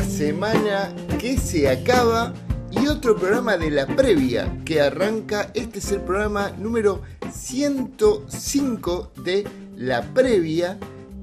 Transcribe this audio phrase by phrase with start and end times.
[0.00, 2.32] semana que se acaba
[2.70, 5.50] y otro programa de la previa que arranca.
[5.54, 9.46] Este es el programa número 105 de
[9.76, 10.78] la previa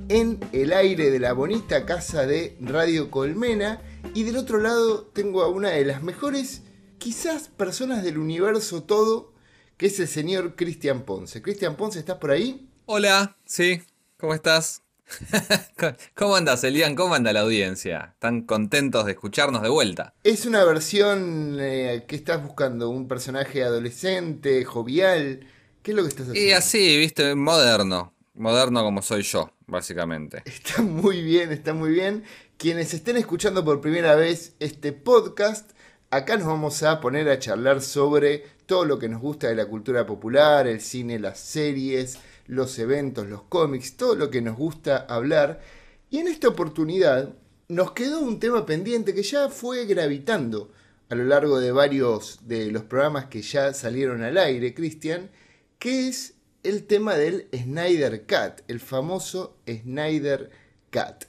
[0.10, 3.82] en el aire de la bonita casa de Radio Colmena.
[4.14, 6.62] Y del otro lado tengo a una de las mejores,
[6.98, 9.34] quizás personas del universo todo,
[9.78, 11.42] que es el señor Cristian Ponce.
[11.42, 12.70] Cristian Ponce, ¿estás por ahí?
[12.86, 13.82] Hola, sí,
[14.18, 14.84] ¿cómo estás?
[16.16, 16.96] ¿Cómo andas, Elian?
[16.96, 18.12] ¿Cómo anda la audiencia?
[18.14, 20.14] ¿Están contentos de escucharnos de vuelta?
[20.24, 25.48] Es una versión eh, que estás buscando, un personaje adolescente, jovial.
[25.82, 26.50] ¿Qué es lo que estás haciendo?
[26.50, 28.14] Y así, viste, moderno.
[28.36, 30.44] Moderno como soy yo, básicamente.
[30.46, 32.24] Está muy bien, está muy bien.
[32.58, 35.72] Quienes estén escuchando por primera vez este podcast,
[36.10, 39.66] acá nos vamos a poner a charlar sobre todo lo que nos gusta de la
[39.66, 44.98] cultura popular, el cine, las series, los eventos, los cómics, todo lo que nos gusta
[44.98, 45.62] hablar.
[46.10, 47.36] Y en esta oportunidad
[47.68, 50.72] nos quedó un tema pendiente que ya fue gravitando
[51.10, 55.30] a lo largo de varios de los programas que ya salieron al aire, Cristian,
[55.78, 60.50] que es el tema del Snyder Cut, el famoso Snyder
[60.92, 61.26] Cut.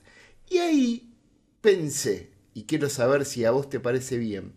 [0.48, 1.12] Y ahí
[1.61, 4.55] pensé, y quiero saber si a vos te parece bien,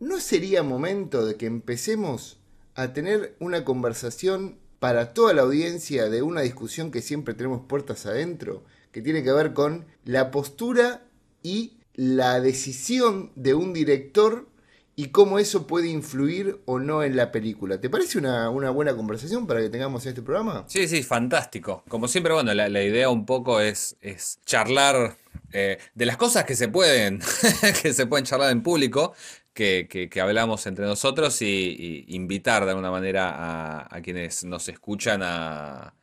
[0.00, 2.38] ¿no sería momento de que empecemos
[2.74, 8.04] a tener una conversación para toda la audiencia de una discusión que siempre tenemos puertas
[8.04, 11.06] adentro, que tiene que ver con la postura
[11.42, 14.46] y la decisión de un director
[14.94, 17.80] y cómo eso puede influir o no en la película.
[17.80, 20.66] ¿Te parece una, buena conversación para que tengamos este programa?
[20.66, 21.82] Sí, sí, fantástico.
[21.88, 25.16] Como siempre, bueno, la, idea un poco es, es charlar
[25.54, 27.22] eh, de las cosas que se pueden,
[27.82, 29.14] que se pueden charlar en público,
[29.54, 35.94] que, hablamos entre nosotros y, invitar de alguna manera a, quienes nos escuchan a,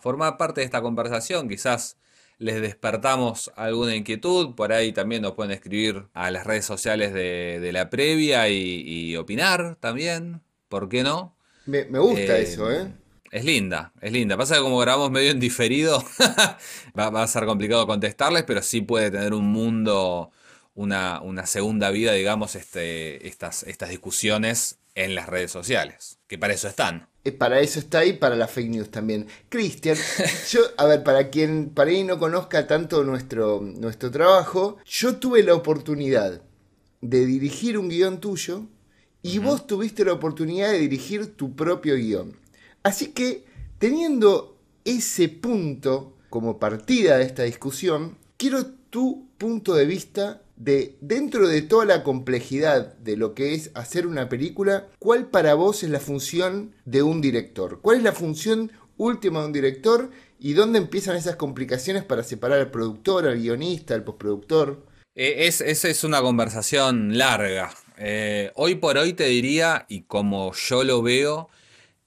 [0.00, 1.48] formar parte de esta conversación.
[1.48, 1.98] Quizás
[2.38, 7.70] les despertamos alguna inquietud, por ahí también nos pueden escribir a las redes sociales de,
[7.72, 11.36] la previa y, opinar también, ¿por qué no?
[11.66, 12.92] Me, gusta eh, eso, ¿eh?
[13.30, 14.36] Es linda, es linda.
[14.36, 16.04] Pasa que como grabamos medio en diferido,
[16.98, 20.30] va, va, a ser complicado contestarles, pero sí puede tener un mundo
[20.74, 26.68] una, segunda vida, digamos, este, estas, estas discusiones en las redes sociales, que para eso
[26.68, 27.08] están.
[27.24, 29.26] Eh, para eso está y para las fake news también.
[29.48, 29.96] Cristian,
[30.50, 35.42] yo, a ver, para quien para ahí no conozca tanto nuestro, nuestro trabajo, yo tuve
[35.42, 36.42] la oportunidad
[37.00, 38.66] de dirigir un guion tuyo
[39.22, 42.36] y vos tuviste la oportunidad de dirigir tu propio guion.
[42.82, 43.44] Así que,
[43.78, 51.48] teniendo ese punto como partida de esta discusión, quiero tu punto de vista de dentro
[51.48, 55.90] de toda la complejidad de lo que es hacer una película, ¿cuál para vos es
[55.90, 57.80] la función de un director?
[57.80, 62.60] ¿Cuál es la función última de un director y dónde empiezan esas complicaciones para separar
[62.60, 64.86] al productor, al guionista, al postproductor?
[65.16, 67.74] Eh, es, esa es una conversación larga.
[67.98, 71.48] Eh, hoy por hoy te diría, y como yo lo veo,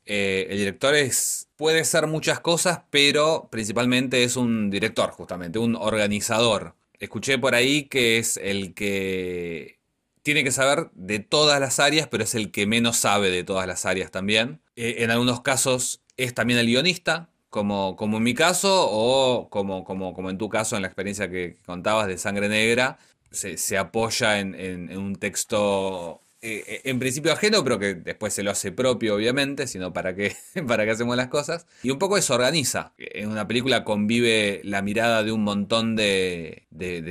[0.06, 5.76] eh, el director es, puede ser muchas cosas, pero principalmente es un director, justamente, un
[5.76, 6.74] organizador
[7.06, 9.80] escuché por ahí que es el que
[10.24, 13.68] tiene que saber de todas las áreas, pero es el que menos sabe de todas
[13.68, 14.62] las áreas también.
[14.76, 19.84] Eh, en algunos casos es también el guionista, como, como en mi caso, o como,
[19.84, 22.98] como, como en tu caso, en la experiencia que contabas de Sangre Negra,
[23.32, 28.52] se, apoya en, en, un texto eh, en principio ajeno, pero que después se lo
[28.52, 30.36] hace propio, obviamente, sino para qué,
[30.68, 31.66] para qué hacemos las cosas.
[31.82, 32.94] Y un poco eso organiza.
[32.98, 36.68] En una película convive la mirada de un montón de,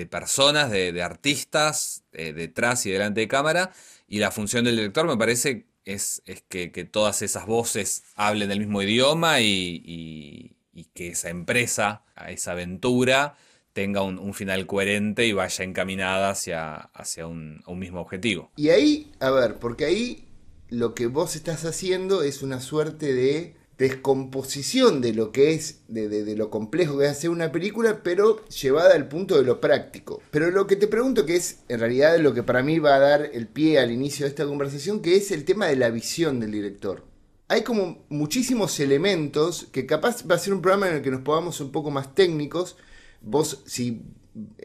[0.09, 3.73] personas, de, artistas, eh, detrás y delante de cámara.
[4.07, 8.61] Y la función del director me parece es, es que, todas esas voces hablen el
[8.61, 13.37] mismo idioma y, y que esa empresa, esa aventura,
[13.75, 18.51] tenga un, final coherente y vaya encaminada hacia, hacia un, mismo objetivo.
[18.57, 20.29] Y ahí, a ver, porque ahí
[20.71, 26.37] lo que vos estás haciendo es una suerte de descomposición de lo que es, de,
[26.37, 30.23] lo complejo que es hacer una película, pero llevada al punto de lo práctico.
[30.31, 33.01] Pero lo que te pregunto, que es en realidad lo que para mí va a
[33.01, 36.39] dar el pie al inicio de esta conversación, que es el tema de la visión
[36.39, 37.05] del director.
[37.49, 41.23] Hay como muchísimos elementos que capaz va a ser un programa en el que nos
[41.23, 42.77] podamos un poco más técnicos,
[43.25, 44.03] vos si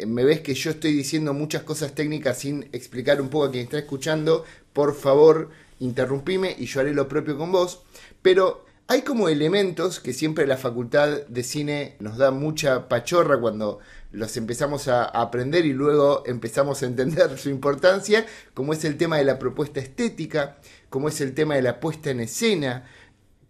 [0.08, 3.64] me ves que yo estoy diciendo muchas cosas técnicas sin explicar un poco a quien
[3.64, 7.84] está escuchando, por favor interrumpime y yo haré lo propio con vos.
[8.22, 13.80] Pero hay como elementos que siempre la facultad de cine nos da mucha pachorra cuando
[14.12, 18.26] los empezamos a aprender y luego empezamos a entender su importancia,
[18.56, 20.58] como es el tema de la propuesta estética,
[20.90, 22.90] como es el tema de la puesta en escena,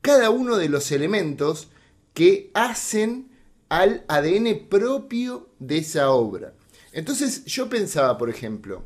[0.01, 1.69] cada uno de los elementos
[2.13, 3.28] que hacen
[3.69, 6.53] al ADN propio de esa obra.
[6.91, 8.83] Entonces yo pensaba, por ejemplo,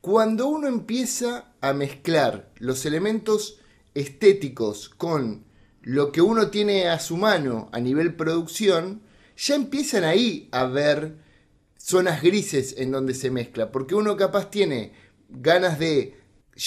[0.00, 3.58] cuando uno empieza a mezclar los elementos
[3.94, 5.44] estéticos con
[5.82, 9.02] lo que uno tiene a su mano a nivel producción,
[9.36, 11.16] ya empiezan ahí a ver
[11.78, 14.92] zonas grises en donde se mezcla, porque uno capaz tiene
[15.30, 16.16] ganas de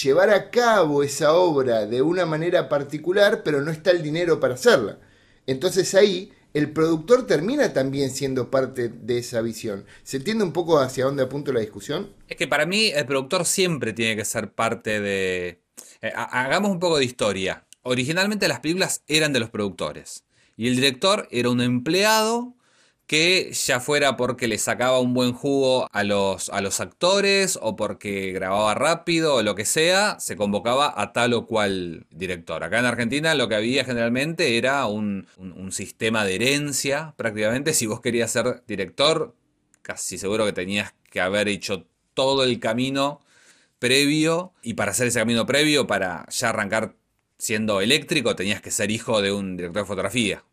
[0.02, 4.54] llevar a cabo esa obra de una manera particular, pero no está el dinero para
[4.54, 4.98] hacerla.
[5.46, 9.84] Entonces ahí el productor termina también siendo parte de esa visión.
[10.02, 12.10] ¿Se entiende un poco hacia dónde apunto la discusión?
[12.28, 15.62] Es que para mí el productor siempre tiene que ser parte de...
[16.02, 17.64] Eh, hagamos un poco de historia.
[17.82, 20.24] Originalmente las películas eran de los productores
[20.56, 22.54] y el director era un empleado
[23.06, 27.76] que ya fuera porque le sacaba un buen jugo a los, a los actores o
[27.76, 32.64] porque grababa rápido o lo que sea, se convocaba a tal o cual director.
[32.64, 35.26] Acá en Argentina lo que había generalmente era un,
[35.70, 37.74] sistema de herencia prácticamente.
[37.74, 39.34] Si vos querías ser director,
[39.82, 43.20] casi seguro que tenías que haber hecho todo el camino
[43.78, 46.94] previo y para hacer ese camino previo, para ya arrancar
[47.38, 50.44] siendo eléctrico, tenías que ser hijo de un director de fotografía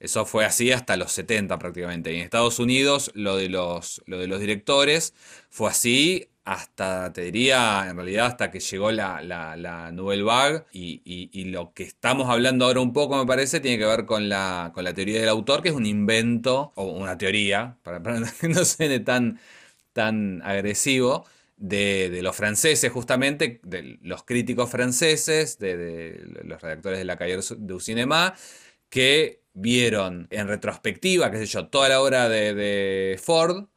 [0.00, 2.12] eso fue así hasta los 70 prácticamente.
[2.12, 5.14] Y en Estados Unidos lo de los, lo de los directores
[5.50, 11.44] fue así hasta, te diría, en realidad hasta que llegó la, la, Nouvelle Vague y,
[11.46, 14.84] lo que estamos hablando ahora un poco, me parece, tiene que ver con la, con
[14.84, 18.02] la teoría del autor, que es un invento, o una teoría, para,
[18.40, 19.40] que no suene tan,
[19.92, 21.24] tan agresivo,
[21.56, 27.80] de, los franceses justamente, de los críticos franceses, de, los redactores de la calle du
[27.80, 28.34] Cinema,
[28.90, 33.68] que vieron en retrospectiva, qué sé yo, toda la obra de, Ford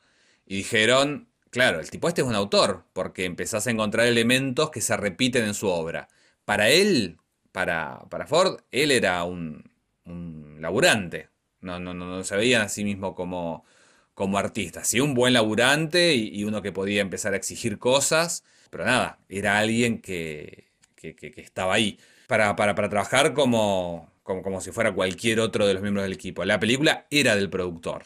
[0.46, 4.82] y dijeron, claro, el tipo este es un autor, porque empezás a encontrar elementos que
[4.82, 6.10] se repiten en su obra.
[6.46, 7.18] Para él,
[7.52, 9.72] para, para Ford, él era un,
[10.06, 11.30] un laburante,
[11.62, 13.66] no, no, no, se veían a sí mismo como,
[14.14, 14.84] como artista.
[14.84, 19.60] Sí, un buen laburante y, uno que podía empezar a exigir cosas, pero nada, era
[19.60, 25.40] alguien que, que, que estaba ahí para, para, para trabajar como, como, si fuera cualquier
[25.40, 26.44] otro de los miembros del equipo.
[26.44, 28.06] La película era del productor.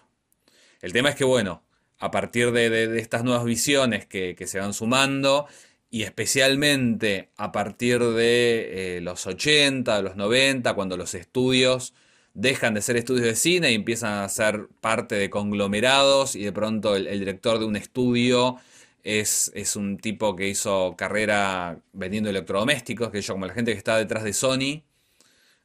[0.82, 1.64] El tema es que, bueno,
[1.98, 5.48] a partir de, estas nuevas visiones que, se van sumando,
[5.90, 11.94] y especialmente a partir de eh, los 80, los 90, cuando los estudios
[12.34, 16.52] dejan de ser estudios de cine y empiezan a ser parte de conglomerados, y de
[16.54, 18.58] pronto el, director de un estudio
[19.04, 23.78] es, es, un tipo que hizo carrera vendiendo electrodomésticos, que yo como la gente que
[23.78, 24.84] está detrás de Sony,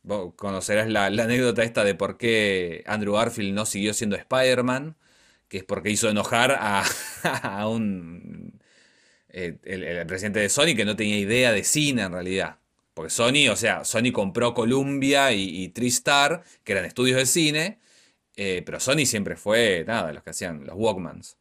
[0.06, 4.96] Vos conocerás la, anécdota esta de por qué Andrew Garfield no siguió siendo Spider-Man,
[5.48, 6.84] que es porque hizo enojar a,
[7.68, 8.60] un.
[9.30, 12.58] Eh, el, presidente de Sony que no tenía idea de cine en realidad.
[12.94, 17.80] Porque Sony, o sea, Sony compró Columbia y, Tristar, que eran estudios de cine,
[18.36, 21.36] eh, pero Sony siempre fue, nada, los que hacían los Walkmans.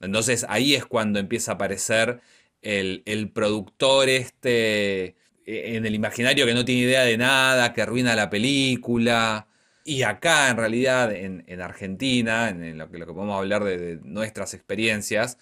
[0.00, 2.20] Entonces ahí es cuando empieza a aparecer
[2.62, 5.16] el, el productor este
[5.50, 9.48] en el imaginario que no tiene idea de nada, que arruina la película.
[9.84, 14.54] Y acá, en realidad, en, Argentina, en lo que, lo que podemos hablar de, nuestras
[14.54, 15.38] experiencias,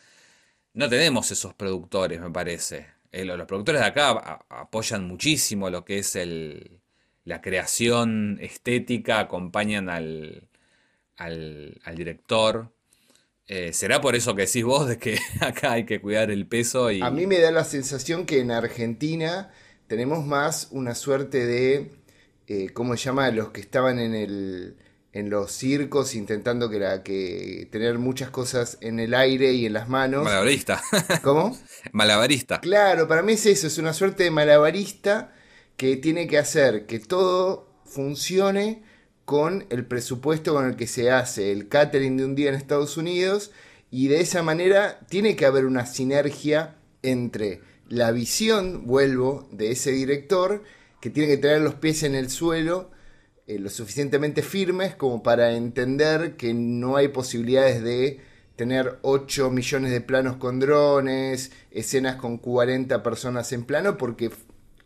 [0.74, 2.86] no tenemos esos productores, me parece.
[3.12, 6.80] Eh, los productores de acá apoyan muchísimo lo que es el,
[7.24, 10.48] la creación estética, acompañan al,
[11.16, 12.72] al, director.
[13.46, 16.90] Eh, ¿Será por eso que decís vos de que acá hay que cuidar el peso?
[16.90, 17.02] Y...
[17.02, 19.50] A mí me da la sensación que en Argentina
[19.88, 21.90] tenemos más una suerte de,
[22.46, 23.30] eh, ¿cómo se llama?
[23.30, 24.76] Los que estaban en, el,
[25.12, 29.72] en los circos intentando que, la, que tener muchas cosas en el aire y en
[29.72, 30.24] las manos.
[30.24, 30.80] Malabarista.
[31.22, 31.58] ¿Cómo?
[31.92, 32.60] Malabarista.
[32.60, 35.32] Claro, para mí es eso, es una suerte de malabarista
[35.76, 38.82] que tiene que hacer que todo funcione
[39.24, 42.96] con el presupuesto con el que se hace el catering de un día en Estados
[42.96, 43.52] Unidos
[43.90, 49.92] y de esa manera tiene que haber una sinergia entre la visión, vuelvo, de ese
[49.92, 50.62] director,
[51.00, 52.90] que tiene que tener los pies en el suelo
[53.48, 58.20] eh, lo suficientemente firmes como para entender que no hay posibilidades de
[58.56, 64.30] tener 8 millones de planos con drones, escenas con 40 personas en plano, porque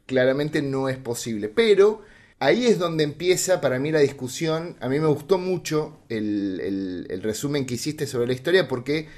[0.06, 1.48] claramente no es posible.
[1.48, 2.02] Pero
[2.38, 4.76] ahí es donde empieza para mí la discusión.
[4.78, 9.08] A mí me gustó mucho el, el resumen que hiciste sobre la historia porque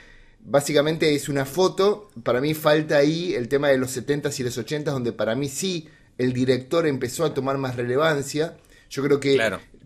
[0.45, 2.11] básicamente es una foto.
[2.23, 5.49] Para mí falta ahí el tema de los 70s y los 80s, donde para mí
[5.49, 8.57] sí el director empezó a tomar más relevancia.
[8.91, 9.39] Yo creo que,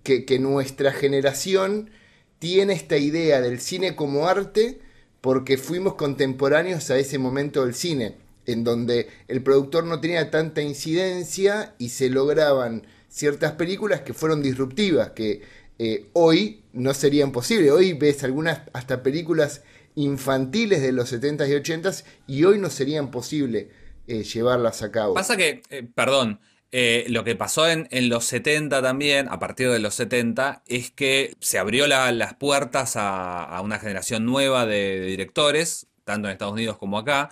[0.03, 1.91] que, nuestra generación
[2.39, 4.81] tiene esta idea del cine como arte
[5.21, 10.61] porque fuimos contemporáneos a ese momento del cine, en donde el productor no tenía tanta
[10.63, 15.43] incidencia y se lograban ciertas películas que fueron disruptivas, que
[15.79, 17.73] eh, hoy no serían posibles.
[17.73, 19.63] Hoy ves algunas hasta películas
[19.95, 23.71] infantiles de los 70s y 80s y hoy no serían posible
[24.07, 25.15] eh, llevarlas a cabo.
[25.15, 26.41] Pasa que, eh, perdón,
[26.71, 31.35] eh, lo que pasó en, los 70 también, a partir de los 70, es que
[31.41, 36.99] se abrió las puertas a, una generación nueva de, directores, tanto en Estados Unidos como
[36.99, 37.31] acá,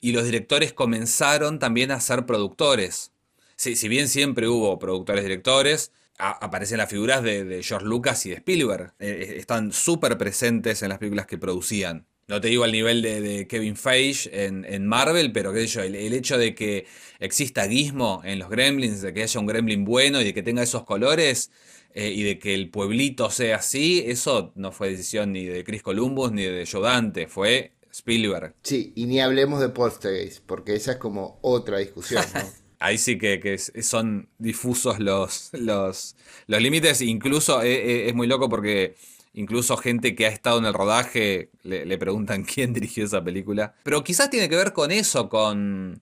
[0.00, 3.12] y los directores comenzaron también a ser productores.
[3.56, 8.94] si bien siempre hubo productores directores, aparecen las figuras de, George Lucas y de Spielberg.
[8.98, 12.06] Eh, están súper presentes en las películas que producían.
[12.28, 16.12] No te digo al nivel de, Kevin Feige en, Marvel, pero qué sé yo, el,
[16.12, 16.86] hecho de que
[17.20, 20.62] exista Gizmo en los Gremlins, de que haya un Gremlin bueno y de que tenga
[20.62, 21.52] esos colores
[21.94, 25.84] eh, y de que el pueblito sea así, eso no fue decisión ni de Chris
[25.84, 28.56] Columbus ni de Joe Dante, fue Spielberg.
[28.64, 32.40] Sí, y ni hablemos de Poltergeist, porque esa es como otra discusión, ¿no?
[32.78, 36.16] Ahí sí que, son difusos los, los,
[36.46, 38.96] los límites, incluso eh, eh, es muy loco porque
[39.36, 43.74] Incluso gente que ha estado en el rodaje le, preguntan quién dirigió esa película.
[43.82, 46.00] Pero quizás tiene que ver con eso, con...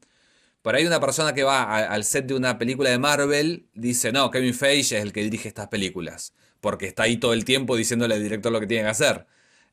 [0.63, 4.31] Por ahí una persona que va al set de una película de Marvel dice, no,
[4.31, 6.33] Kevin Feige es el que dirige estas películas.
[6.61, 9.27] Porque está ahí todo el tiempo diciéndole al director lo que tiene que hacer.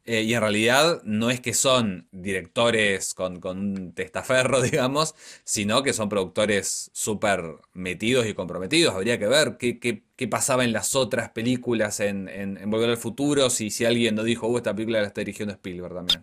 [0.06, 5.94] Eh, y en realidad no es que son directores con, un testaferro, digamos, sino que
[5.94, 7.44] son productores súper
[7.74, 8.96] metidos y comprometidos.
[8.96, 13.50] Habría que ver qué, qué, pasaba en las otras películas en, en, Volver al Futuro,
[13.50, 16.22] si, si alguien no dijo, oh, esta película la está dirigiendo Spielberg también.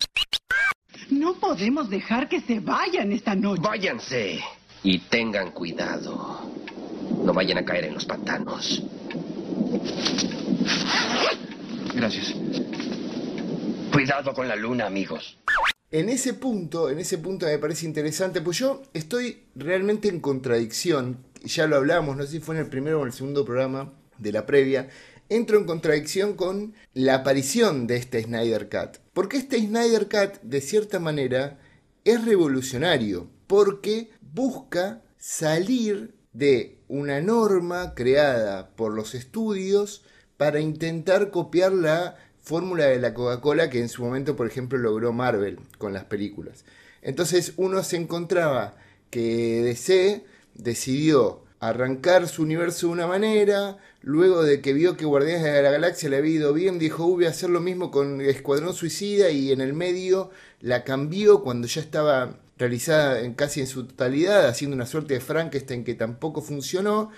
[1.10, 3.62] No podemos dejar que se vayan esta noche.
[3.62, 4.40] Váyanse
[4.82, 6.52] y tengan cuidado.
[7.24, 8.82] No vayan a caer en los pantanos.
[11.94, 12.34] Gracias.
[13.92, 15.38] Cuidado con la luna, amigos.
[15.90, 21.24] En ese punto, en ese punto me parece interesante, pues yo estoy realmente en contradicción,
[21.42, 23.94] ya lo hablamos, no sé si fue en el primero o en el segundo programa
[24.18, 24.88] de la previa,
[25.30, 28.98] entro en contradicción con la aparición de este Snyder Cut.
[29.14, 31.58] Porque este Snyder Cut, de cierta manera,
[32.04, 40.04] es revolucionario, porque busca salir de una norma creada por los estudios
[40.36, 42.16] para intentar copiar la
[42.48, 46.64] fórmula de la Coca-Cola que en su momento, por ejemplo, logró Marvel con las películas.
[47.02, 48.74] Entonces uno se encontraba
[49.10, 50.24] que DC
[50.54, 55.70] decidió arrancar su universo de una manera, luego de que vio que Guardianes de la
[55.70, 59.52] Galaxia le había ido bien, dijo, voy a hacer lo mismo con Escuadrón Suicida y
[59.52, 64.74] en el medio la cambió cuando ya estaba realizada en casi en su totalidad, haciendo
[64.74, 67.10] una suerte de Frankenstein que tampoco funcionó,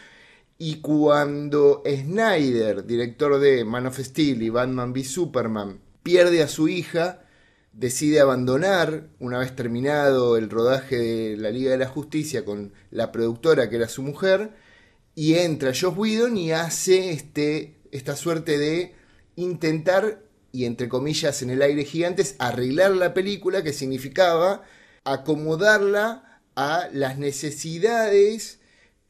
[0.63, 6.69] y cuando Snyder, director de Man of Steel y Batman v Superman, pierde a su
[6.69, 7.25] hija,
[7.73, 13.11] decide abandonar, una vez terminado el rodaje de la Liga de la Justicia con la
[13.11, 14.51] productora que era su mujer,
[15.15, 18.95] y entra Josh Whedon y hace este, esta suerte de
[19.37, 24.61] intentar, y entre comillas en el aire gigantes, arreglar la película que significaba
[25.05, 28.60] acomodarla a las necesidades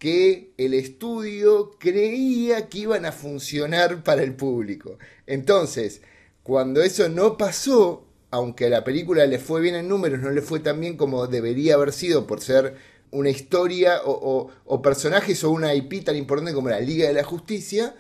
[0.01, 4.99] que el estudio creía que iban a funcionar para el público.
[5.27, 6.01] Entonces,
[6.43, 10.41] cuando eso no pasó, aunque a la película le fue bien en números, no le
[10.41, 12.77] fue tan bien como debería haber sido por ser
[13.11, 17.95] una historia o, personajes o una IP tan importante como la Liga de la Justicia,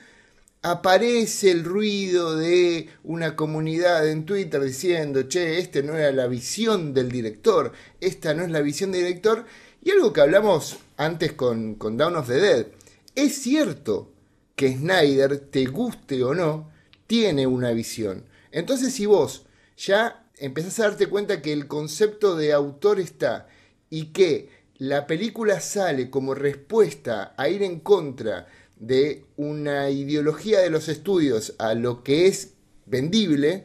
[0.62, 6.94] aparece el ruido de una comunidad en Twitter diciendo, che, esta no era la visión
[6.94, 9.44] del director, esta no es la visión del director,
[9.82, 12.66] y algo que hablamos antes con, con Down of the Dead,
[13.14, 14.12] es cierto
[14.54, 16.70] que Snyder, te guste o no,
[17.06, 18.26] tiene una visión.
[18.52, 19.46] Entonces si vos
[19.78, 23.48] ya empezás a darte cuenta que el concepto de autor está
[23.88, 30.68] y que la película sale como respuesta a ir en contra de una ideología de
[30.68, 32.52] los estudios a lo que es
[32.84, 33.64] vendible,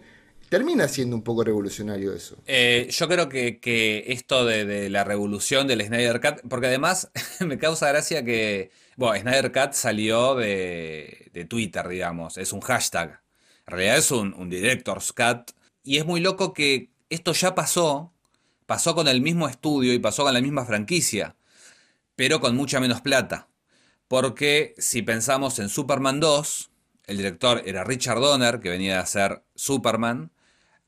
[0.55, 2.37] termina siendo un poco revolucionario eso.
[2.45, 7.89] Eh, yo creo que, esto de, la revolución del Snyder Cut, porque además me causa
[7.89, 13.19] gracia que, bueno, Snyder Cut salió de, Twitter, digamos, es un hashtag.
[13.67, 15.51] En realidad es un, un Director's Cut.
[15.83, 18.13] Y es muy loco que esto ya pasó,
[18.65, 21.35] pasó con el mismo estudio y pasó con la misma franquicia,
[22.15, 23.49] pero con mucha menos plata.
[24.07, 26.71] Porque si pensamos en Superman 2,
[27.07, 30.31] el director era Richard Donner, que venía a hacer Superman,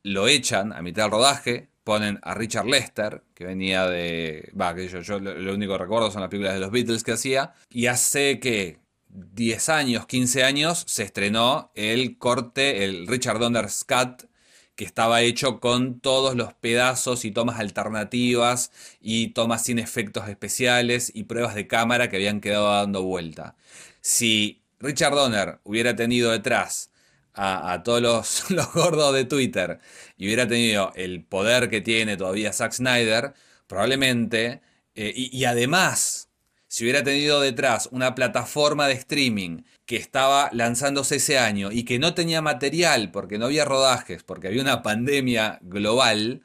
[0.08, 4.52] lo echan a mitad del rodaje, ponen a Richard Lester, que venía de...
[4.60, 7.14] Va, que yo, yo lo, único que recuerdo son las películas de los Beatles que
[7.14, 13.84] hacía, y hace que 10 años, 15 años, se estrenó el corte, el Richard Donner's
[13.84, 14.30] Cut,
[14.76, 18.72] que estaba hecho con todos los pedazos y tomas alternativas
[19.02, 23.56] y tomas sin efectos especiales y pruebas de cámara que habían quedado dando vuelta.
[24.02, 26.92] Si Richard Donner hubiera tenido detrás
[27.38, 28.02] a, todos
[28.50, 29.80] los, gordos de Twitter
[30.18, 33.34] y hubiera tenido el poder que tiene todavía Zack Snyder,
[33.68, 34.62] probablemente,
[34.96, 36.30] eh, y, además,
[36.68, 42.00] si hubiera tenido detrás una plataforma de streaming que estaba lanzándose ese año y que
[42.00, 46.42] no tenía material porque no había rodajes, porque había una pandemia global,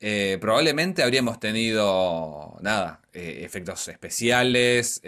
[0.00, 5.00] eh, probablemente habríamos tenido, nada, eh, efectos especiales,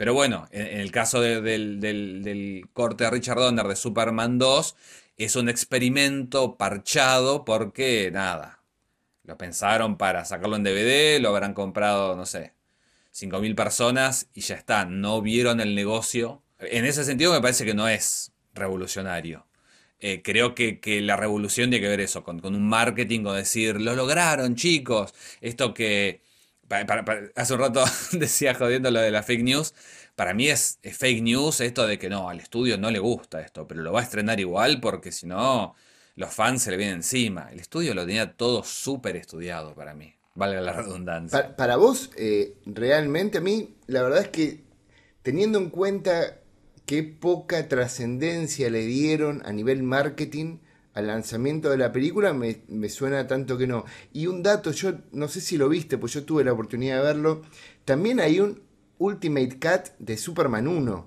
[0.00, 4.74] pero bueno, en, el caso del, corte de Richard Donner de Superman 2,
[5.18, 8.62] es un experimento parchado porque, nada,
[9.24, 12.54] lo pensaron para sacarlo en DVD, lo habrán comprado, no sé,
[13.14, 16.42] 5.000 personas y ya está, no vieron el negocio.
[16.60, 19.46] En ese sentido me parece que no es revolucionario.
[19.98, 23.78] Eh, creo que, la revolución tiene que ver eso, con, con un marketing, o decir,
[23.78, 26.22] lo lograron chicos, esto que
[27.34, 29.74] hace un rato decía jodiendo lo de la fake news.
[30.14, 33.66] Para mí es, fake news esto de que no, al estudio no le gusta esto,
[33.66, 35.74] pero lo va a estrenar igual porque si no,
[36.16, 37.48] los fans se le vienen encima.
[37.50, 41.56] El estudio lo tenía todo súper estudiado para mí, valga la redundancia.
[41.56, 44.60] Para, vos, eh, realmente a mí, la verdad es que
[45.22, 46.40] teniendo en cuenta
[46.86, 50.58] qué poca trascendencia le dieron a nivel marketing,
[51.00, 53.84] al lanzamiento de la película me, suena tanto que no.
[54.12, 57.02] Y un dato, yo no sé si lo viste, pues yo tuve la oportunidad de
[57.02, 57.42] verlo.
[57.84, 58.62] También hay un
[58.98, 61.06] Ultimate Cut de Superman 1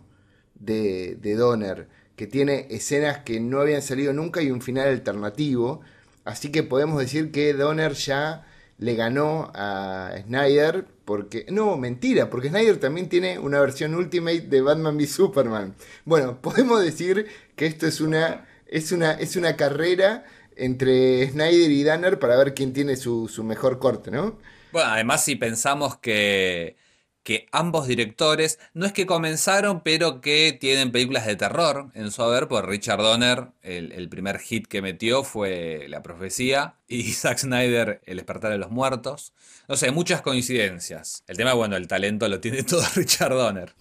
[0.55, 5.81] de, de Donner, que tiene escenas que no habían salido nunca y un final alternativo.
[6.25, 8.45] Así que podemos decir que Donner ya
[8.77, 14.61] le ganó a Snyder porque no, mentira, porque Snyder también tiene una versión Ultimate de
[14.61, 15.75] Batman v Superman.
[16.05, 20.25] Bueno, podemos decir que esto es una es una, es una carrera
[20.55, 24.39] entre Snyder y Danner para ver quién tiene su, su mejor corte, ¿no?
[24.71, 26.75] Bueno, además si pensamos que
[27.23, 32.21] que ambos directores no es que comenzaron, pero que tienen películas de terror en su
[32.21, 38.01] haber, por Richard Donner, el, primer hit que metió fue La Profecía, y Zack Snyder,
[38.05, 39.33] El Despertar de los Muertos.
[39.67, 41.23] No sé, muchas coincidencias.
[41.27, 43.73] El tema, bueno, el talento lo tiene todo Richard Donner.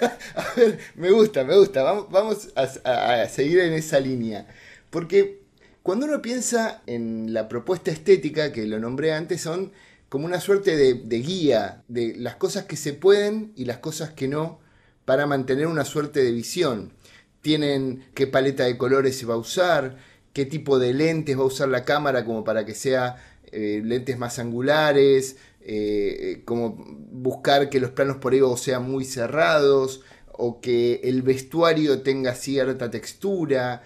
[0.36, 1.82] a ver, me gusta, me gusta.
[1.82, 4.46] Vamos, a seguir en esa línea.
[4.90, 5.42] Porque
[5.82, 9.72] cuando uno piensa en la propuesta estética, que lo nombré antes, son
[10.14, 14.28] como una suerte de, guía de las cosas que se pueden y las cosas que
[14.28, 14.60] no
[15.04, 16.92] para mantener una suerte de visión.
[17.40, 19.96] Tienen qué paleta de colores se va a usar,
[20.32, 23.16] qué tipo de lentes va a usar la cámara como para que sea
[23.50, 26.76] eh, lentes más angulares, eh, como
[27.10, 32.88] buscar que los planos por ego sean muy cerrados o que el vestuario tenga cierta
[32.88, 33.82] textura,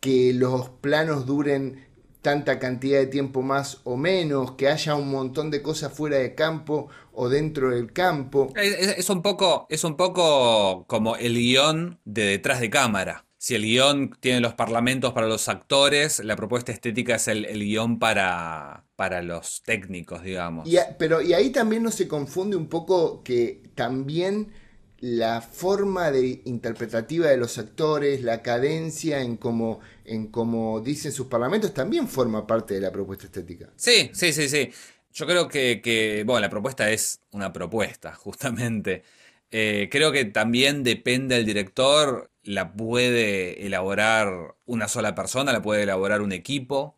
[0.00, 1.86] que los planos duren
[2.22, 6.34] tanta cantidad de tiempo más o menos, que haya un montón de cosas fuera de
[6.34, 8.52] campo o dentro del campo.
[8.56, 13.26] Es, un, poco, es un poco como el guion de detrás de cámara.
[13.38, 17.98] Si el guion tiene los parlamentos para los actores, la propuesta estética es el, guion
[17.98, 20.68] para, para los técnicos, digamos.
[20.98, 24.52] pero y ahí también no se confunde un poco que también
[25.00, 29.80] la forma de interpretativa de los actores, la cadencia en cómo,
[30.10, 33.70] en cómo dicen sus parlamentos, también forma parte de la propuesta estética.
[33.76, 34.70] Sí, sí, sí, sí.
[35.12, 39.04] Yo creo que, bueno, la propuesta es una propuesta, justamente.
[39.50, 45.84] Eh, creo que también depende del director, la puede elaborar una sola persona, la puede
[45.84, 46.96] elaborar un equipo,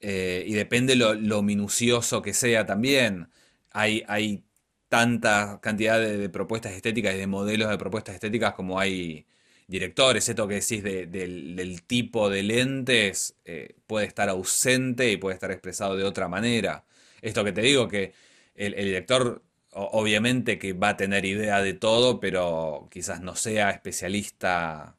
[0.00, 3.28] eh, y depende lo, lo minucioso que sea también.
[3.70, 4.44] Hay, hay
[4.88, 9.26] tanta cantidad de, propuestas estéticas y de modelos de propuestas estéticas como hay
[9.68, 10.28] directores.
[10.28, 15.96] Esto que decís del, tipo de lentes eh, puede estar ausente y puede estar expresado
[15.96, 16.84] de otra manera.
[17.22, 18.12] Esto que te digo, que
[18.56, 24.96] el, director obviamente que va a tener idea de todo, pero quizás no sea especialista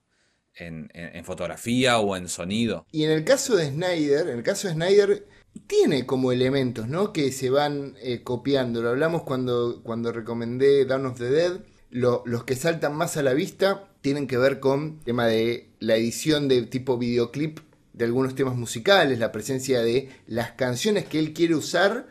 [0.56, 0.90] en,
[1.26, 2.86] fotografía o en sonido.
[2.92, 5.28] Y en el caso de Snyder, en el caso de Snyder
[5.68, 7.12] tiene como elementos, ¿no?
[7.12, 8.82] Que se van eh, copiando.
[8.82, 11.62] Lo hablamos cuando, cuando recomendé Dawn of the Dead.
[11.92, 15.96] Los que saltan más a la vista tienen que ver con el tema de la
[15.96, 17.60] edición de tipo videoclip
[17.94, 22.08] de algunos temas musicales, la presencia de las canciones que él quiere usar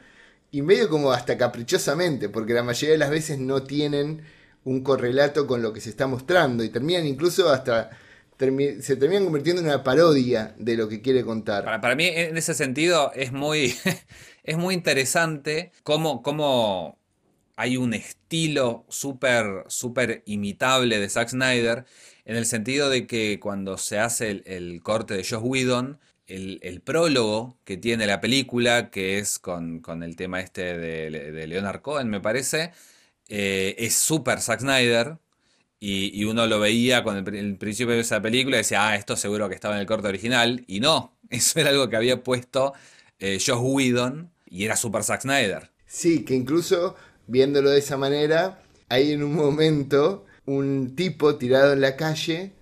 [0.50, 4.22] y medio como hasta caprichosamente, porque la mayoría de las veces no tienen
[4.64, 7.90] un correlato con lo que se está mostrando y terminan incluso hasta
[8.38, 11.64] se terminan convirtiendo en una parodia de lo que quiere contar.
[11.64, 13.74] Para, mí, en ese sentido, es muy,
[14.44, 16.97] es muy interesante cómo, cómo
[17.59, 21.87] hay un estilo súper súper imitable de Zack Snyder,
[22.25, 27.59] en el sentido de que cuando se hace el, corte de Josh Whedon, el, prólogo
[27.64, 32.71] que tiene la película, que es con, el tema este de, Leonard Cohen, me parece,
[33.29, 35.18] eh, es súper Zack Snyder
[35.81, 39.49] Y, uno lo veía con el principio de esa película y decía, ah, esto seguro
[39.49, 40.64] que estaba en el corte original.
[40.68, 42.75] Y no, eso era algo que había puesto
[43.18, 45.73] eh, Josh Whedon y era Super Zack Snyder.
[45.87, 46.94] Sí, que incluso
[47.28, 52.52] viéndolo de esa manera, hay en un momento un tipo tirado en la calle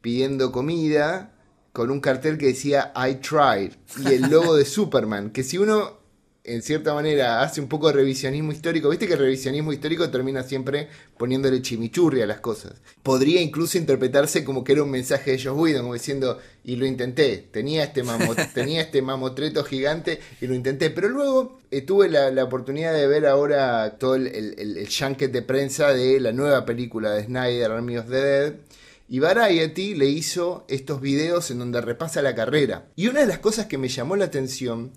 [0.00, 1.34] pidiendo comida
[1.72, 6.01] con un cartel que decía I tried y el logo de Superman, que si uno
[6.44, 10.42] en cierta manera hace un poco de revisionismo histórico, viste que el revisionismo histórico termina
[10.42, 12.72] siempre poniéndole chimichurri a las cosas.
[13.02, 16.84] Podría incluso interpretarse como que era un mensaje de Josh Whedon, como diciendo, y lo
[16.86, 22.08] intenté, tenía este, mamo- tenía este mamotreto gigante y lo intenté, pero luego eh, tuve
[22.08, 26.18] la, la oportunidad de ver ahora todo el, el, el- el junket de prensa de
[26.18, 28.54] la nueva película de Snyder, Army of the Dead,
[29.08, 32.86] y Variety le hizo estos videos en donde repasa la carrera.
[32.96, 34.90] Y una de las cosas que me llamó la atención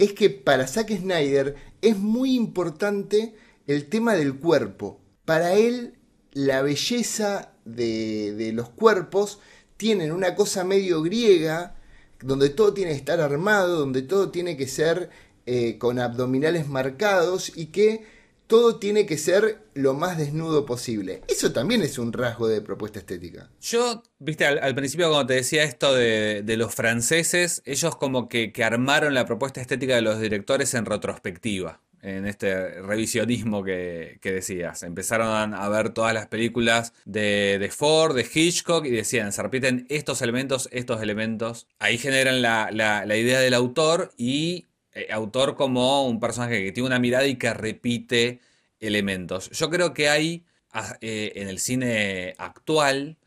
[0.00, 3.34] es que para Zack Snyder es muy importante
[3.66, 4.98] el tema del cuerpo.
[5.26, 5.98] Para él,
[6.32, 9.40] la belleza de, de los cuerpos
[9.76, 11.76] tienen una cosa medio griega,
[12.22, 15.10] donde todo tiene que estar armado, donde todo tiene que ser
[15.44, 18.06] eh, con abdominales marcados y que
[18.50, 21.22] todo tiene que ser lo más desnudo posible.
[21.28, 23.48] Eso también es un rasgo de propuesta estética.
[23.62, 29.14] Yo, viste, al, principio cuando te decía esto de, los franceses, ellos como que, armaron
[29.14, 34.82] la propuesta estética de los directores en retrospectiva, en este revisionismo que, decías.
[34.82, 39.86] Empezaron a ver todas las películas de, de Ford, de Hitchcock, y decían, se repiten
[39.88, 41.68] estos elementos, estos elementos.
[41.78, 46.98] Ahí generan la idea del autor y eh, autor como un personaje que tiene una
[46.98, 48.40] mirada y que repite
[48.80, 49.50] elementos.
[49.50, 53.18] Yo creo que hay ah, eh, en el cine actual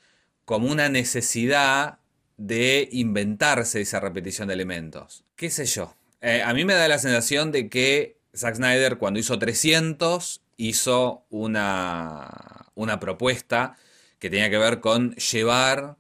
[0.46, 2.00] como una necesidad
[2.38, 5.24] de inventarse esa repetición de elementos.
[5.36, 5.96] ¿Qué sé yo?
[6.22, 11.26] Eh, a mí me da la sensación de que Zack Snyder cuando hizo 300 hizo
[11.30, 13.78] una, una propuesta
[14.20, 15.98] que tenía que ver con llevar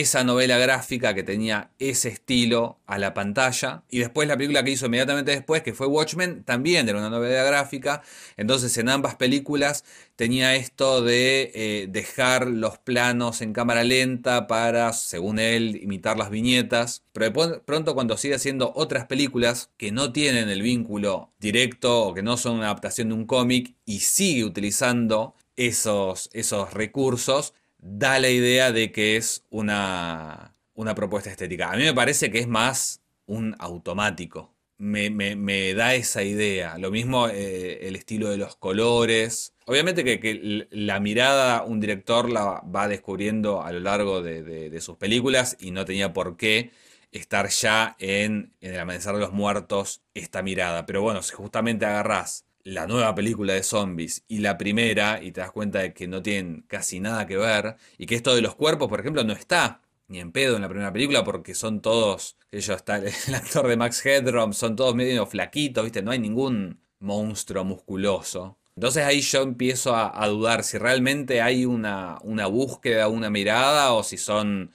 [0.00, 3.84] esa novela gráfica que tenía ese estilo a la pantalla.
[3.88, 7.44] Y después la película que hizo inmediatamente después, que fue Watchmen, también era una novela
[7.44, 8.02] gráfica.
[8.36, 9.84] Entonces en ambas películas
[10.16, 16.30] tenía esto de eh, dejar los planos en cámara lenta para, según él, imitar las
[16.30, 17.02] viñetas.
[17.12, 22.14] Pero de pronto cuando sigue haciendo otras películas que no tienen el vínculo directo o
[22.14, 27.54] que no son una adaptación de un cómic y sigue utilizando esos, esos recursos,
[27.88, 31.70] da la idea de que es una, una propuesta estética.
[31.70, 34.54] A mí me parece que es más un automático.
[34.78, 36.76] Me, me- me da esa idea.
[36.78, 39.54] Lo mismo eh, el estilo de los colores.
[39.66, 44.70] Obviamente que, que la mirada un director la va descubriendo a lo largo de, de-
[44.70, 46.70] de sus películas y no tenía por qué
[47.12, 50.86] estar ya en, en El Amanecer de los Muertos esta mirada.
[50.86, 55.40] Pero bueno, si justamente agarrás la nueva película de zombies y la primera y te
[55.40, 58.56] das cuenta de que no tienen casi nada que ver y que esto de los
[58.56, 62.36] cuerpos, por ejemplo, no está ni en pedo en la primera película porque son todos,
[62.50, 66.02] yo está el, el actor de Max Headroom, son todos medio flaquitos, ¿viste?
[66.02, 68.58] No hay ningún monstruo musculoso.
[68.74, 73.92] Entonces ahí yo empiezo a, a dudar si realmente hay una, una búsqueda, una mirada
[73.92, 74.72] o si son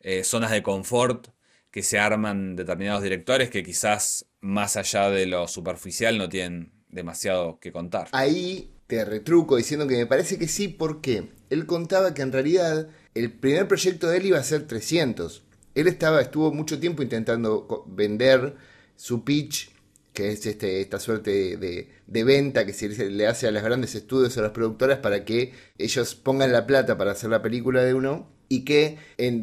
[0.00, 1.28] eh, zonas de confort
[1.70, 7.58] que se arman determinados directores que quizás más allá de lo superficial no tienen demasiado
[7.60, 8.08] que contar.
[8.12, 12.88] Ahí te retruco diciendo que me parece que sí, porque él contaba que en realidad
[13.14, 15.42] el primer proyecto de él iba a ser 300.
[15.74, 18.56] Él estaba, estuvo mucho tiempo intentando vender
[18.96, 19.70] su pitch,
[20.12, 23.62] que es este, esta suerte de, de- de venta que se le hace a los
[23.62, 27.82] grandes estudios, a las productoras, para que ellos pongan la plata para hacer la película
[27.82, 28.28] de uno.
[28.56, 28.98] Y que,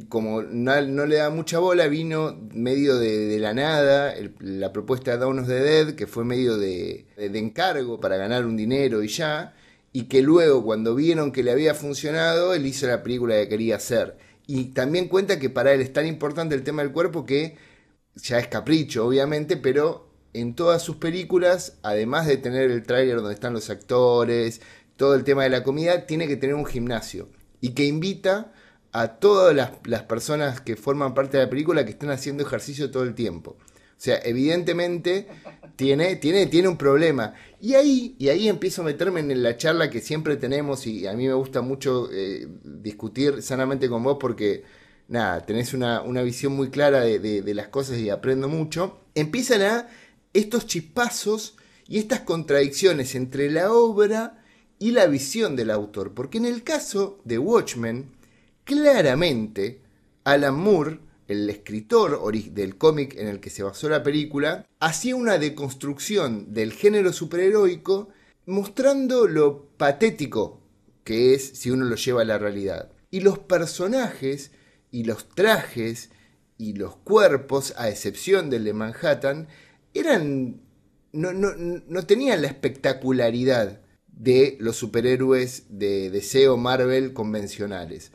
[0.09, 5.39] como no, le da mucha bola, vino medio de, la nada la propuesta de Dawn
[5.39, 9.07] of the Dead, que fue medio de, de- de encargo para ganar un dinero y
[9.09, 9.53] ya.
[9.93, 13.75] Y que luego, cuando vieron que le había funcionado, él hizo la película que quería
[13.77, 14.17] hacer.
[14.47, 17.57] Y también cuenta que para él es tan importante el tema del cuerpo que
[18.15, 23.33] ya es capricho, obviamente, pero en todas sus películas, además de tener el tráiler donde
[23.33, 24.61] están los actores,
[24.97, 27.29] todo el tema de la comida, tiene que tener un gimnasio.
[27.61, 28.53] Y que invita
[28.93, 32.91] a todas las, las personas que forman parte de la película que estén haciendo ejercicio
[32.91, 33.51] todo el tiempo.
[33.59, 35.27] O sea, evidentemente
[35.75, 37.35] tiene, tiene, tiene un problema.
[37.59, 41.13] Y ahí, y ahí empiezo a meterme en la charla que siempre tenemos y a
[41.13, 44.63] mí me gusta mucho eh, discutir sanamente con vos porque,
[45.07, 48.97] nada, tenés una, una visión muy clara de, de- de las cosas y aprendo mucho.
[49.13, 49.87] Empiezan a
[50.33, 51.55] estos chispazos
[51.87, 54.43] y estas contradicciones entre la obra
[54.79, 56.13] y la visión del autor.
[56.15, 58.09] Porque en el caso de Watchmen,
[58.63, 59.81] claramente
[60.23, 62.19] Alan Moore, el escritor
[62.51, 68.09] del cómic en el que se basó la película, hacía una deconstrucción del género superheroico
[68.45, 70.61] mostrando lo patético
[71.03, 72.91] que es si uno lo lleva a la realidad.
[73.09, 74.51] Y los personajes
[74.91, 76.09] y los trajes
[76.57, 79.47] y los cuerpos, a excepción del de Manhattan,
[79.93, 80.61] eran.
[81.11, 88.11] no, no, no tenían la espectacularidad de los superhéroes de DC o Marvel convencionales.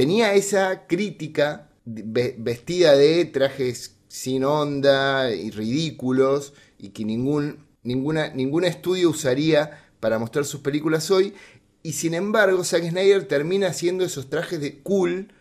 [0.00, 9.10] Tenía esa crítica vestida de trajes sin onda y ridículos y que ningún, ningún estudio
[9.10, 11.34] usaría para mostrar sus películas hoy.
[11.82, 15.34] Y sin embargo, Zack Snyder termina haciendo esos trajes de cool,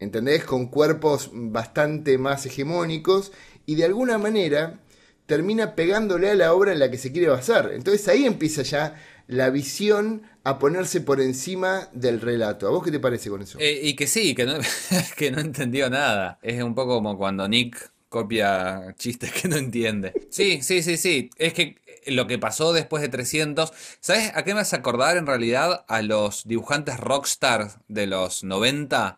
[0.00, 0.44] ¿entendés?
[0.44, 3.32] Con cuerpos bastante más hegemónicos
[3.64, 4.80] y de alguna manera
[5.24, 7.70] termina pegándole a la obra en la que se quiere basar.
[7.72, 12.68] Entonces ahí empieza ya la visión a ponerse por encima del relato.
[12.68, 13.58] ¿A vos qué te parece con eso?
[13.58, 14.54] Eh, y que sí, que no,
[15.16, 16.38] que no entendió nada.
[16.42, 20.12] Es un poco como cuando Nick copia chistes que no entiende.
[20.30, 21.30] Sí, sí, sí, sí.
[21.36, 21.76] Es que
[22.06, 25.84] lo que pasó después de 300, ¿sabes a qué me hace acordar en realidad?
[25.88, 29.16] A los dibujantes rockstar de los 90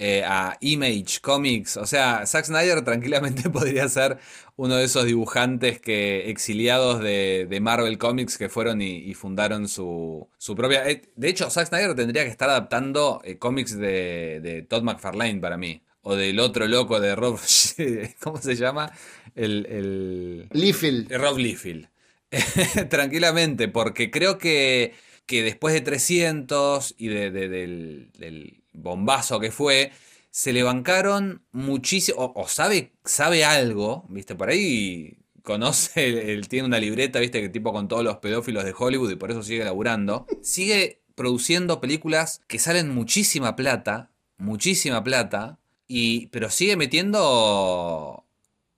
[0.00, 1.76] eh, a Image Comics.
[1.76, 4.18] O sea, Zack Snyder tranquilamente podría ser
[4.54, 10.88] uno de esos dibujantes que exiliados de, Marvel Comics que fueron y, fundaron su, propia...
[10.88, 15.56] Eh, de hecho, Zack Snyder tendría que estar adaptando eh, cómics de, Todd McFarlane para
[15.56, 15.82] mí.
[16.02, 17.40] O del otro loco de Rob...
[18.20, 18.92] ¿Cómo se llama?
[19.34, 19.66] El...
[19.66, 21.10] el Liefeld.
[21.12, 21.88] Rob Liefeld.
[22.88, 24.94] tranquilamente, porque creo que,
[25.26, 29.92] que después de 300 y de, del bombazo que fue,
[30.30, 37.18] se le bancaron muchísimo, o, sabe, sabe algo, viste, por ahí conoce, tiene una libreta,
[37.20, 41.02] viste, que tipo con todos los pedófilos de Hollywood y por eso sigue laburando, sigue
[41.14, 48.24] produciendo películas que salen muchísima plata, muchísima plata, y, pero sigue metiendo...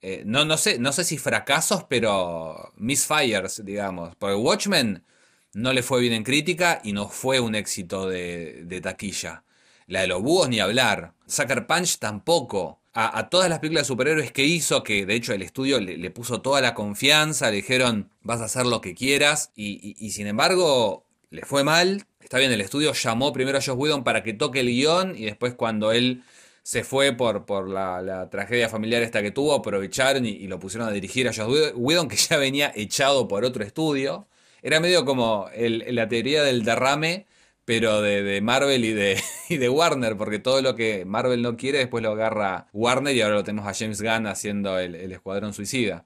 [0.03, 4.15] Eh, no, no, sé, no sé si fracasos, pero misfires, digamos.
[4.15, 5.03] Porque Watchmen
[5.53, 9.43] no le fue bien en crítica y no fue un éxito de taquilla.
[9.91, 11.15] La de los búhos ni hablar.
[11.27, 12.79] Sucker Punch tampoco.
[12.93, 16.41] A, todas las películas de superhéroes que hizo, que de hecho el estudio le, puso
[16.41, 21.41] toda la confianza, le dijeron vas a hacer lo que quieras, y, sin embargo le
[21.41, 22.05] fue mal.
[22.21, 25.25] Está bien, el estudio llamó primero a Josh Whedon para que toque el guion, y
[25.25, 26.23] después cuando él
[26.63, 30.91] se fue por, por la, tragedia familiar esta que tuvo, aprovecharon y, lo pusieron a
[30.91, 34.25] dirigir a Josh Whedon, que ya venía echado por otro estudio.
[34.61, 37.25] Era medio como la teoría del derrame
[37.71, 42.03] pero de, Marvel y de, de Warner, porque todo lo que Marvel no quiere después
[42.03, 46.03] lo agarra Warner y ahora lo tenemos a James Gunn haciendo el, Escuadrón Suicida.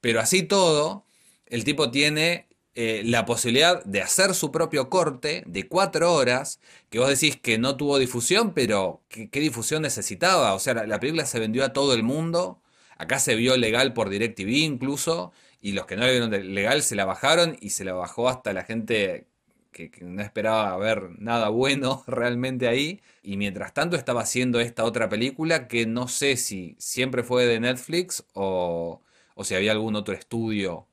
[0.00, 1.04] Pero así todo,
[1.44, 6.98] el tipo tiene eh, la posibilidad de hacer su propio corte de cuatro horas, que
[6.98, 10.54] vos decís que no tuvo difusión, pero ¿qué, difusión necesitaba?
[10.54, 12.62] O sea, la, la, película se vendió a todo el mundo,
[12.96, 16.96] acá se vio legal por DirecTV incluso, y los que no le vieron legal se
[16.96, 19.26] la bajaron y se la bajó hasta la gente
[19.72, 23.02] que, no esperaba ver nada bueno realmente ahí.
[23.22, 27.60] Y mientras tanto estaba haciendo esta otra película que no sé si siempre fue de
[27.60, 29.02] Netflix o,
[29.34, 30.86] o si había algún otro estudio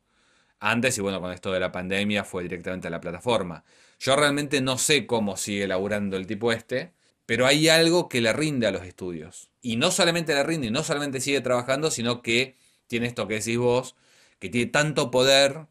[0.60, 0.98] antes.
[0.98, 3.64] Y bueno, con esto de la pandemia fue directamente a la plataforma.
[4.00, 6.94] Yo realmente no sé cómo sigue laburando el tipo este,
[7.26, 9.52] pero hay algo que le rinde a los estudios.
[9.62, 12.56] Y no solamente le rinde y no solamente sigue trabajando, sino que
[12.88, 13.96] tiene esto que decís vos,
[14.40, 15.68] que tiene tanto poder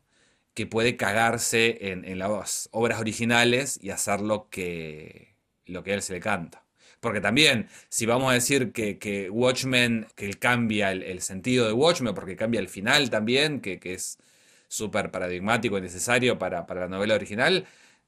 [0.59, 6.03] que puede cagarse en, las obras originales y hacer lo que, lo que a él
[6.03, 6.65] se le canta.
[6.99, 12.13] Porque también, si vamos a decir que, Watchmen, que él cambia el, sentido de Watchmen,
[12.13, 14.19] porque cambia el final también, que, es
[14.67, 17.65] súper paradigmático y necesario para, la novela original,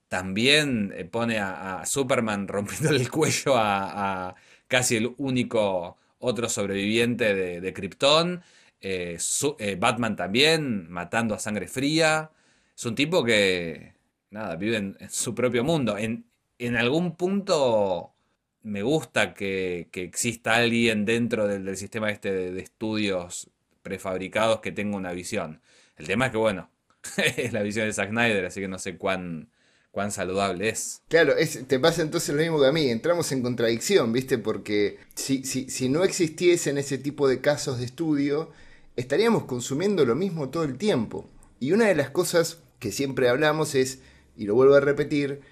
[0.09, 4.35] también eh, pone a, Superman rompiendo el cuello a,
[4.67, 8.43] casi el único otro sobreviviente de, Krypton.
[8.81, 9.19] Eh,
[9.61, 12.33] eh, Batman también, matando a sangre fría
[12.81, 13.93] es un tipo que,
[14.31, 15.99] nada, vive en, su propio mundo.
[15.99, 16.25] En,
[16.59, 18.15] en, algún punto
[18.63, 23.51] me gusta que, exista alguien dentro del, sistema este de, estudios
[23.83, 25.61] prefabricados que tenga una visión.
[25.99, 26.71] El tema es que, bueno,
[27.37, 29.51] es la visión de Zack Snyder, así que no sé cuán,
[29.91, 31.03] cuán saludable es.
[31.09, 31.35] Claro,
[31.67, 34.39] te pasa entonces lo mismo que a mí, entramos en contradicción, ¿viste?
[34.39, 38.53] Porque si, si, si no existiesen ese tipo de casos de estudio,
[38.97, 41.29] estaríamos consumiendo lo mismo todo el tiempo.
[41.63, 44.01] Y una de las cosas que siempre hablamos es,
[44.37, 45.43] y lo vuelvo a repetir,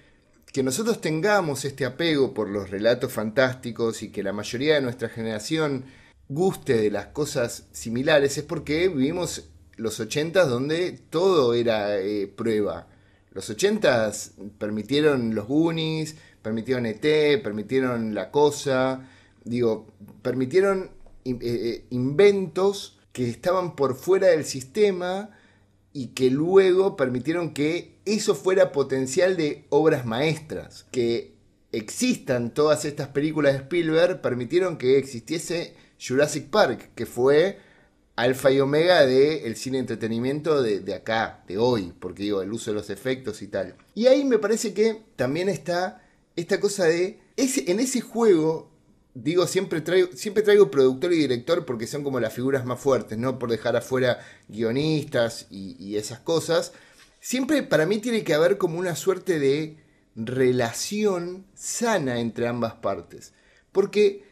[0.51, 5.07] que nosotros tengamos este apego por los relatos fantásticos y que la mayoría de nuestra
[5.07, 5.85] generación
[6.27, 12.87] guste de las cosas similares es porque vivimos los 80 donde todo era eh, prueba.
[13.31, 14.11] Los 80
[14.57, 17.01] permitieron los Goonies, permitieron ET,
[17.43, 19.07] permitieron La Cosa,
[19.43, 19.87] digo,
[20.23, 20.89] permitieron
[21.25, 25.29] eh, eh, inventos que estaban por fuera del sistema
[25.93, 30.85] y que luego permitieron que eso fuera potencial de obras maestras.
[30.91, 31.33] Que
[31.71, 37.59] existan todas estas películas de Spielberg permitieron que existiese Jurassic Park, que fue
[38.15, 42.51] alfa y omega del el cine entretenimiento de, de, acá, de hoy, porque digo, el
[42.51, 43.75] uso de los efectos y tal.
[43.95, 46.03] Y ahí me parece que también está
[46.35, 48.69] esta cosa de, ese, en ese juego,
[49.13, 53.17] digo, siempre traigo, siempre traigo productor y director porque son como las figuras más fuertes,
[53.17, 56.73] no por dejar afuera guionistas y, esas cosas.
[57.19, 59.77] Siempre para mí tiene que haber como una suerte de
[60.15, 63.33] relación sana entre ambas partes.
[63.71, 64.23] Porque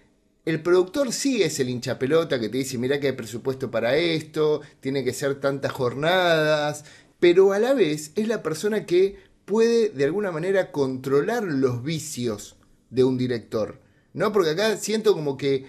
[0.46, 4.62] el productor sí es el hinchapelota que te dice, mira que hay presupuesto para esto,
[4.80, 6.86] tiene que ser tantas jornadas,
[7.20, 12.56] pero a la vez es la persona que puede de alguna manera controlar los vicios
[12.90, 13.87] de un director.
[14.17, 14.32] ¿No?
[14.32, 15.65] Porque acá siento como que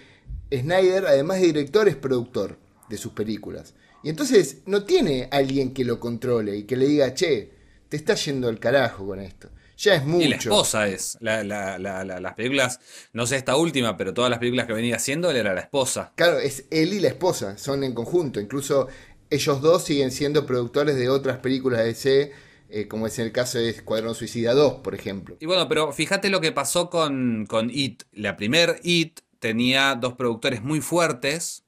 [0.51, 2.57] Snyder, además de director, es productor
[2.89, 3.75] de sus películas.
[4.03, 7.51] Y entonces no tiene alguien que lo controle y que le diga, che,
[7.89, 10.25] te está yendo el carajo con esto ya es mucho.
[10.25, 11.17] Y la esposa es.
[11.21, 12.79] las películas,
[13.13, 16.11] no sé esta última, pero todas las películas que venía haciendo, él era la esposa.
[16.15, 18.39] Claro, es él y la esposa, son en conjunto.
[18.39, 18.87] Incluso
[19.29, 22.31] ellos dos siguen siendo productores de otras películas de DC,
[22.69, 25.37] eh, como es en el caso de Escuadrón Suicida 2, por ejemplo.
[25.39, 28.03] Y bueno, pero fíjate lo que pasó con, con It.
[28.11, 31.65] La primer It tenía dos productores muy fuertes,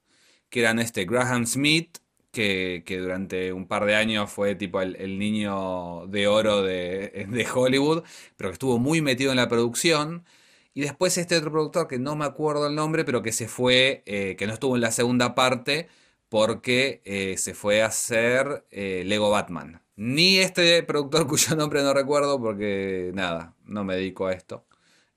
[0.49, 1.99] que eran este Graham Smith
[2.31, 8.03] que, durante un par de años fue tipo el, niño de oro de, de, Hollywood,
[8.37, 10.25] pero que estuvo muy metido en la producción.
[10.73, 14.03] Y después este otro productor, que no me acuerdo el nombre, pero que se fue,
[14.05, 15.89] eh, que no estuvo en la segunda parte,
[16.31, 19.81] porque eh, se fue a hacer eh, Lego Batman.
[19.97, 24.65] Ni este productor cuyo nombre no recuerdo, porque nada, no me dedico a esto.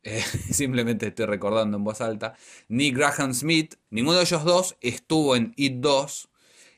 [0.51, 2.35] simplemente estoy recordando en voz alta.
[2.67, 6.31] Ni Graham Smith, ninguno de ellos dos estuvo en It 2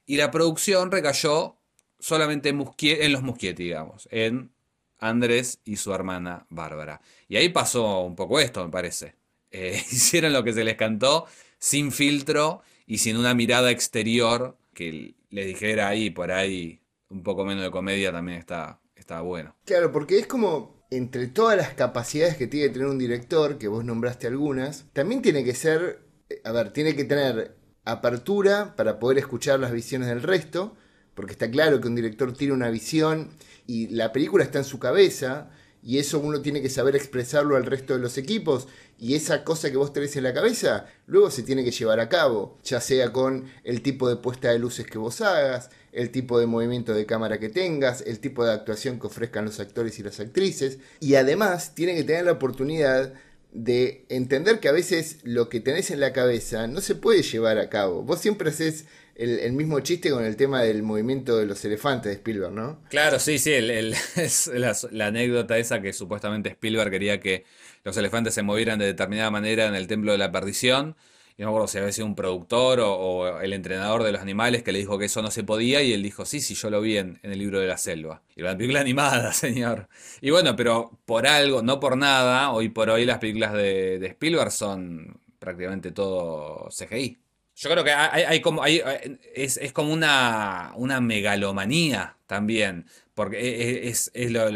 [0.05, 1.57] y la producción recayó
[1.99, 4.53] solamente en, los Muschietti, digamos, en
[4.99, 7.01] Andrés y su hermana Bárbara.
[7.27, 9.15] Y ahí pasó un poco esto, me parece.
[9.51, 11.25] Eh, hicieron lo que se les cantó,
[11.59, 17.45] sin filtro y sin una mirada exterior que les dijera ahí, por ahí, un poco
[17.45, 19.57] menos de comedia también está, está bueno.
[19.65, 23.69] Claro, porque es como entre todas las capacidades que tiene que tener un director, que
[23.69, 26.01] vos nombraste algunas, también tiene que ser,
[26.45, 30.77] a ver, tiene que tener apertura para poder escuchar las visiones del resto,
[31.15, 33.31] porque está claro que un director tiene una visión
[33.67, 35.51] y la película está en su cabeza
[35.87, 38.67] y eso uno tiene que saber expresarlo al resto de los equipos
[38.99, 42.09] y esa cosa que vos tenés en la cabeza luego se tiene que llevar a
[42.09, 46.41] cabo, ya sea con el tipo de puesta de luces que vos hagas, el tipo
[46.41, 50.03] de movimiento de cámara que tengas, el tipo de actuación que ofrezcan los actores y
[50.03, 53.15] las actrices y además tiene que tener la oportunidad
[53.53, 57.59] de entender que a veces lo que tenés en la cabeza no se puede llevar
[57.59, 58.03] a cabo.
[58.03, 58.85] Vos siempre haces
[59.17, 62.83] el, mismo chiste con el tema del movimiento de los elefantes de Spielberg, ¿no?
[62.91, 63.53] Claro, sí, sí,
[64.17, 64.51] es
[64.93, 67.45] la, anécdota esa que supuestamente Spielberg quería que
[67.85, 70.97] los elefantes se movieran de determinada manera en el Templo de la Perdición
[71.39, 74.63] y no me acuerdo si había sido un productor o, el entrenador de los animales
[74.63, 76.81] que le dijo que eso no se podía y él dijo, sí, sí, yo lo
[76.81, 78.23] vi en, el libro de la selva.
[78.35, 79.89] Y la película animada, señor.
[80.23, 84.51] Y bueno, pero por algo, no por nada, hoy por hoy las películas de, Spielberg
[84.51, 87.19] son prácticamente todo CGI.
[87.55, 94.11] Yo creo que hay, como, es, como una, una megalomanía también, porque e, e, es,
[94.13, 94.51] es, lo,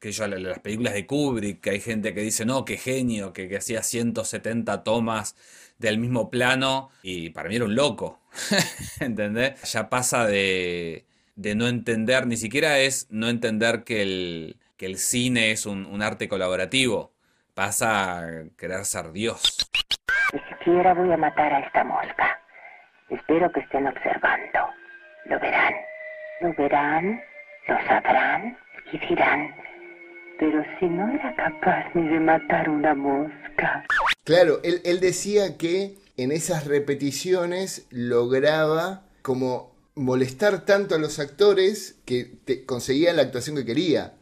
[0.00, 3.48] que yo, las películas de Kubrick, que hay gente que dice, no, qué genio, que,
[3.48, 5.36] que hacía 170 tomas
[5.78, 8.20] del mismo plano y para mí era un loco,
[9.00, 9.60] ¿entendés?
[9.72, 11.04] Ya pasa de,
[11.36, 16.02] de, no entender, ni siquiera es no entender que el, que el cine es un,
[16.02, 17.12] arte colaborativo,
[17.54, 18.26] pasa a
[18.58, 19.70] querer ser Dios.
[20.32, 22.40] Ni siquiera voy a matar a esta mosca.
[23.10, 24.60] Espero que estén observando.
[25.26, 25.74] Lo verán.
[26.40, 27.22] Lo verán,
[27.68, 28.58] lo sabrán
[28.92, 29.54] y dirán,
[30.38, 33.84] pero si no era capaz ni de matar una mosca.
[34.24, 42.64] Claro, él, decía que en esas repeticiones lograba como molestar tanto a los actores que
[42.66, 44.14] conseguían la actuación que quería.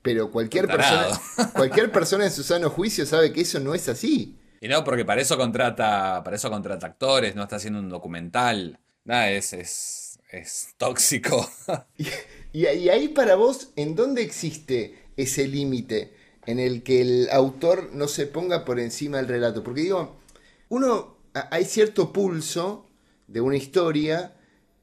[0.00, 1.20] Pero cualquier persona,
[1.54, 4.36] cualquier persona en su sano juicio sabe que eso no es así.
[4.60, 8.80] Y no, porque para eso contrata, para eso contrata actores, no está haciendo un documental.
[9.04, 11.48] Nada, es, es, es tóxico.
[11.98, 12.06] y,
[12.52, 18.08] y ahí para vos, ¿en dónde existe ese límite en el que el autor no
[18.08, 19.62] se ponga por encima del relato.
[19.62, 20.16] Porque digo,
[20.68, 21.16] uno,
[21.50, 22.86] hay cierto pulso
[23.26, 24.34] de una historia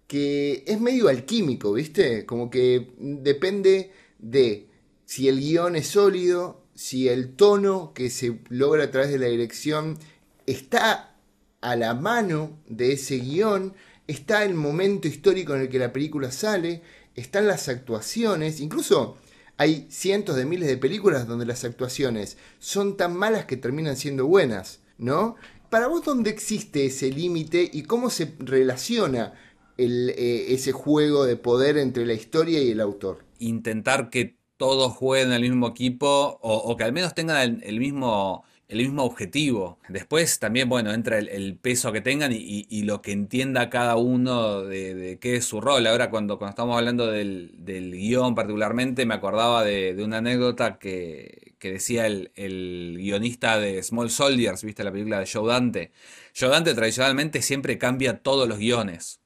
[0.07, 2.25] que es medio alquímico, ¿viste?
[2.25, 4.67] Como que depende de
[5.05, 9.27] si el guion es sólido, si el tono que se logra a través de la
[9.27, 9.99] dirección
[10.45, 11.15] está
[11.61, 13.73] a la mano de ese guion,
[14.07, 16.81] está el momento histórico en el que la película sale,
[17.15, 19.17] están las actuaciones, incluso
[19.59, 24.25] Hay cientos de miles de películas donde las actuaciones son tan malas que terminan siendo
[24.25, 25.35] buenas, ¿no?
[25.69, 29.33] Para vos, ¿dónde existe ese límite y cómo se relaciona
[29.75, 33.25] el, eh, ese juego de poder entre la historia y el autor?
[33.39, 38.77] Intentar que todos jueguen al mismo equipo o, que al menos tengan el mismo el
[38.77, 39.79] mismo objetivo.
[39.89, 45.17] Después también, bueno, entra el, peso que tengan y, lo que entienda cada uno de,
[45.19, 45.87] qué es su rol.
[45.87, 52.05] Ahora cuando, estamos hablando del, del guion particularmente, me acordaba de, una anécdota que, decía
[52.05, 55.91] el, el, guionista de Small Soldiers, viste la película de Joe Dante.
[56.39, 59.19] Joe Dante tradicionalmente siempre cambia todos los guiones.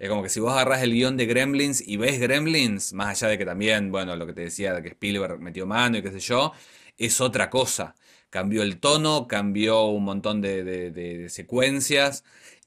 [0.00, 3.30] Es como que si vos agarrás el guion de Gremlins y ves Gremlins, más allá
[3.30, 6.10] de que también, bueno, lo que te decía de que Spielberg metió mano y qué
[6.10, 6.52] sé yo,
[6.96, 7.94] es otra cosa
[8.30, 12.24] cambió el tono, cambió un montón de, de, secuencias.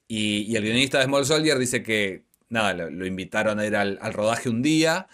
[0.08, 4.00] Y, el guionista de Small Soldier dice que, nada, lo, lo invitaron a ir al,
[4.02, 5.08] al, rodaje un día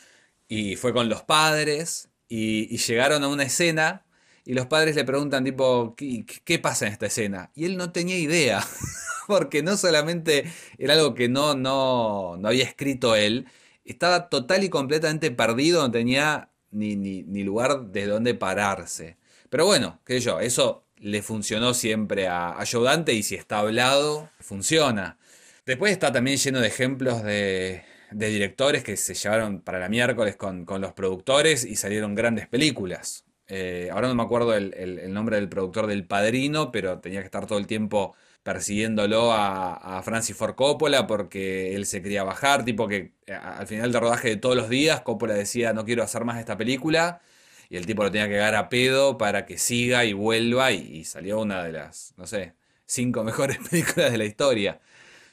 [0.48, 4.06] y fue con los padres y, y, llegaron a una escena
[4.46, 7.52] y los padres le preguntan tipo, ¿qué, ¿qué pasa en esta escena?
[7.56, 8.66] Y él no tenía idea,
[9.28, 10.46] porque no solamente
[10.78, 13.48] era algo que no, no, no había escrito él,
[13.86, 19.18] estaba total y completamente perdido, no tenía ni, ni, ni lugar de dónde pararse.
[19.50, 23.36] Pero bueno, qué sé yo, eso le funcionó siempre a, a Joe Dante y si
[23.36, 25.18] está hablado, funciona.
[25.66, 30.66] Después está también lleno de ejemplos de, directores que se llevaron para la miércoles con,
[30.66, 33.26] con los productores y salieron grandes películas.
[33.50, 37.20] Eh, ahora no me acuerdo el, el, el, nombre del productor del Padrino, pero tenía
[37.20, 42.24] que estar todo el tiempo persiguiéndolo a, a, Francis Ford Coppola porque él se quería
[42.24, 46.02] bajar, tipo que al final del rodaje de todos los días Coppola decía no quiero
[46.02, 47.22] hacer más esta película
[47.70, 51.04] y el tipo lo tenía que dar a pedo para que siga y vuelva y,
[51.06, 52.54] salió una de las, no sé,
[52.86, 54.80] cinco mejores películas de la historia.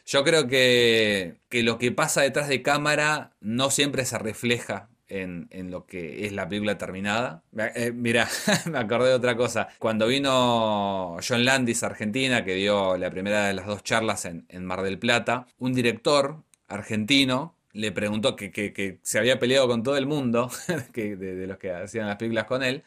[0.06, 5.48] Yo creo que, que lo que pasa detrás de cámara no siempre se refleja en,
[5.50, 7.42] en lo que es la película terminada.
[7.74, 8.28] Eh, mira,
[8.70, 9.68] me acordé de otra cosa.
[9.78, 14.46] Cuando vino John Landis a Argentina, que dio la primera de las dos charlas en,
[14.48, 19.68] en Mar del Plata, un director argentino le preguntó que, que, que, se había peleado
[19.68, 20.50] con todo el mundo,
[20.94, 22.82] que, de, los que hacían las películas con él,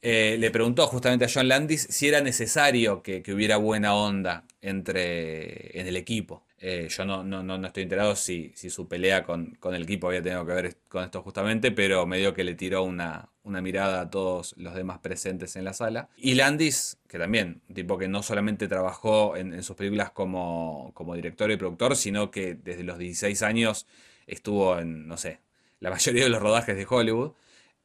[0.00, 5.78] eh, le preguntó justamente a John Landis si era necesario que, hubiera buena onda entre,
[5.78, 6.44] en el equipo.
[6.58, 10.06] Eh, yo no, no, no, estoy enterado si, si su pelea con, con, el equipo
[10.06, 13.60] había tenido que ver con esto justamente, pero me dio que le tiró una, una
[13.60, 16.08] mirada a todos los demás presentes en la sala.
[16.16, 20.92] Y Landis, que también, un tipo que no solamente trabajó en, en sus películas como,
[20.94, 23.86] como director y productor, sino que desde los 16 años
[24.32, 25.40] estuvo en, no sé,
[25.80, 27.32] la mayoría de los rodajes de Hollywood,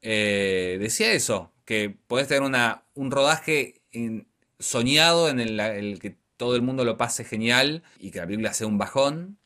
[0.02, 3.82] eh, decía eso, que podés tener una, un rodaje
[4.60, 8.68] soñado en el, que todo el mundo lo pase genial y que la película sea
[8.68, 9.40] un bajón,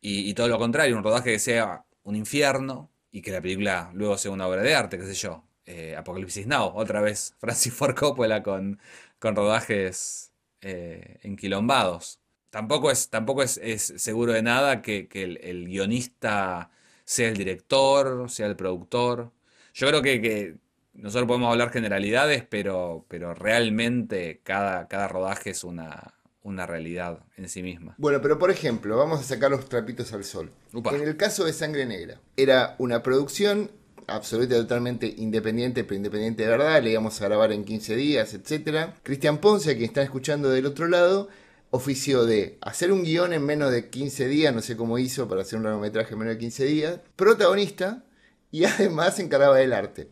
[0.00, 3.90] y, y, todo lo contrario, un rodaje que sea un infierno y que la película
[3.94, 5.46] luego sea una obra de arte, qué sé yo.
[5.66, 8.78] Eh, Apocalipsis Now, otra vez Francis Ford Coppola con,
[9.18, 12.20] con rodajes eh, enquilombados
[12.56, 16.70] tampoco es, tampoco es, es seguro de nada que, que el, el, guionista
[17.04, 19.30] sea el director, sea el productor.
[19.74, 20.54] Yo creo que, que
[20.94, 27.50] nosotros podemos hablar generalidades, pero, pero realmente cada, cada rodaje es una, una realidad en
[27.50, 27.94] sí misma.
[27.98, 30.50] Bueno, pero por ejemplo, vamos a sacar los trapitos al sol.
[30.72, 30.96] Upa.
[30.96, 33.70] En el caso de Sangre Negra, era una producción
[34.06, 38.94] absoluta totalmente independiente, pero independiente de verdad, le íbamos a grabar en 15 días, etc.
[39.02, 41.28] Cristian Ponce, que está escuchando del otro lado,
[41.70, 45.42] oficio de hacer un guion en menos de 15 días, no sé cómo hizo para
[45.42, 48.04] hacer un largometraje en menos de 15 días, protagonista
[48.50, 50.08] y además se encargaba del arte.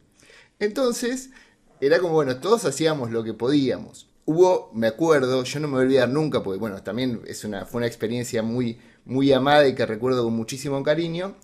[0.58, 1.30] Entonces,
[1.80, 4.08] era como, bueno, todos hacíamos lo que podíamos.
[4.26, 7.66] Hubo, me acuerdo, yo no me voy a olvidar nunca, porque bueno, también es una,
[7.66, 11.36] fue una experiencia muy, muy amada y que recuerdo con muchísimo cariño,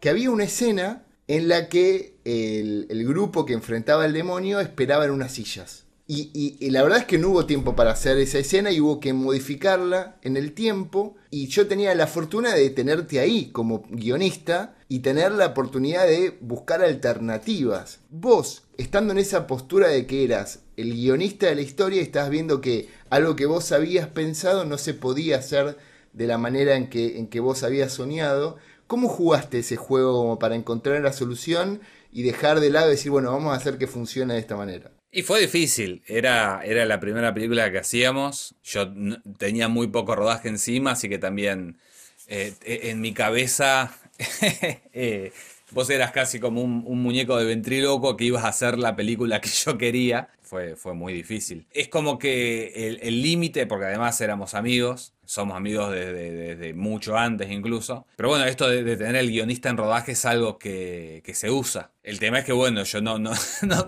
[0.00, 5.12] que había una escena en la que el grupo que enfrentaba al demonio esperaba en
[5.12, 5.85] unas sillas.
[6.08, 9.12] Y, la verdad es que no hubo tiempo para hacer esa escena y hubo que
[9.12, 11.16] modificarla en el tiempo.
[11.30, 16.36] Y yo tenía la fortuna de tenerte ahí como guionista y tener la oportunidad de
[16.40, 17.98] buscar alternativas.
[18.10, 22.60] Vos, estando en esa postura de que eras el guionista de la historia, estás viendo
[22.60, 25.76] que algo que vos habías pensado no se podía hacer
[26.12, 28.58] de la manera en que, en que vos habías soñado.
[28.86, 31.80] ¿Cómo jugaste ese juego como para encontrar la solución
[32.12, 34.95] y dejar de lado y decir, bueno, vamos a hacer que funcione de esta manera?
[35.10, 38.92] Y fue difícil, era, era la primera película que hacíamos, yo
[39.38, 41.78] tenía muy poco rodaje encima, así que también
[42.26, 43.96] eh, en mi cabeza
[44.92, 45.32] eh,
[45.70, 49.40] vos eras casi como un, un, muñeco de ventríloco que ibas a hacer la película
[49.40, 50.28] que yo quería.
[50.46, 51.66] Fue, fue muy difícil.
[51.72, 58.06] Es como que el límite, porque además éramos amigos, somos amigos desde, mucho antes incluso.
[58.16, 61.90] Pero bueno, esto de, tener el guionista en rodaje es algo que, se usa.
[62.02, 63.34] El tema es que, bueno, yo no, no,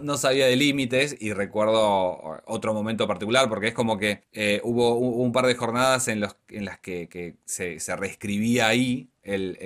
[0.02, 4.96] no, sabía de límites y recuerdo otro momento particular porque es como que eh, hubo
[4.96, 9.56] un, par de jornadas en, los, en las que, se, reescribía ahí el,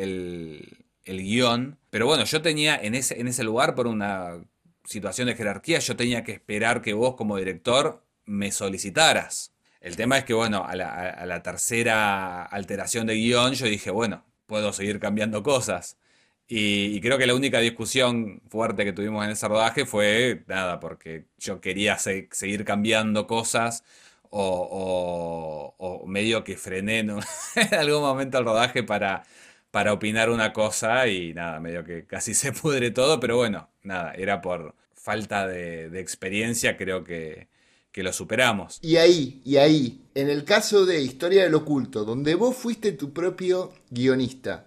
[1.04, 1.78] el, guion.
[1.90, 4.38] Pero bueno, yo tenía en ese, en ese lugar por una
[4.84, 9.52] situación de jerarquía, yo tenía que esperar que vos como director me solicitaras.
[9.80, 14.72] El tema es que, bueno, a la, tercera alteración de guion yo dije, bueno, puedo
[14.72, 15.98] seguir cambiando cosas.
[16.48, 21.26] Y, creo que la única discusión fuerte que tuvimos en ese rodaje fue nada, porque
[21.38, 23.84] yo quería seguir cambiando cosas
[24.30, 27.10] o, medio que frené en
[27.74, 29.24] algún momento el rodaje para,
[29.72, 34.12] para opinar una cosa y nada, medio que casi se pudre todo, pero bueno, nada,
[34.14, 37.48] era por falta de experiencia, creo que,
[37.92, 38.78] que lo superamos.
[38.82, 43.12] Y ahí, y ahí, en el caso de Historia del Oculto, donde vos fuiste tu
[43.12, 44.66] propio guionista,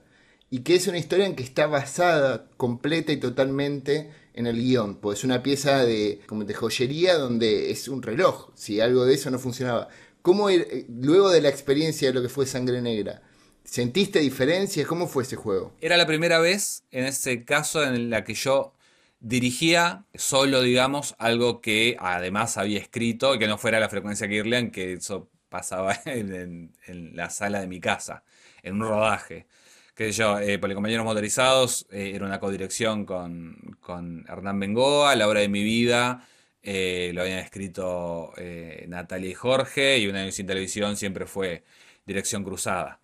[0.51, 4.97] y que es una historia en que está basada completa y totalmente en el guion,
[4.97, 9.15] pues es una pieza de, como de joyería donde es un reloj, si algo de
[9.15, 9.89] eso no funcionaba.
[10.21, 13.23] ¿Cómo, eh, luego de la experiencia de lo que fue Sangre Negra,
[13.65, 14.87] ¿sentiste diferencias?
[14.87, 15.73] ¿Cómo fue ese juego?
[15.81, 18.73] Era la primera vez, en ese caso, en la que yo
[19.19, 24.93] dirigía solo, digamos, algo que además había escrito que no fuera la frecuencia Kirlian, que
[24.93, 26.71] eso pasaba en,
[27.13, 28.23] la sala de mi casa,
[28.63, 29.47] en un rodaje.
[29.95, 35.39] Que yo, eh, Policompañeros Motorizados, eh, era una codirección con, con Hernán Bengoa, La obra
[35.39, 36.27] de mi vida,
[36.67, 41.63] eh, lo habían escrito eh, Natalia y Jorge, y Una sin televisión siempre fue
[42.07, 42.99] dirección cruzada.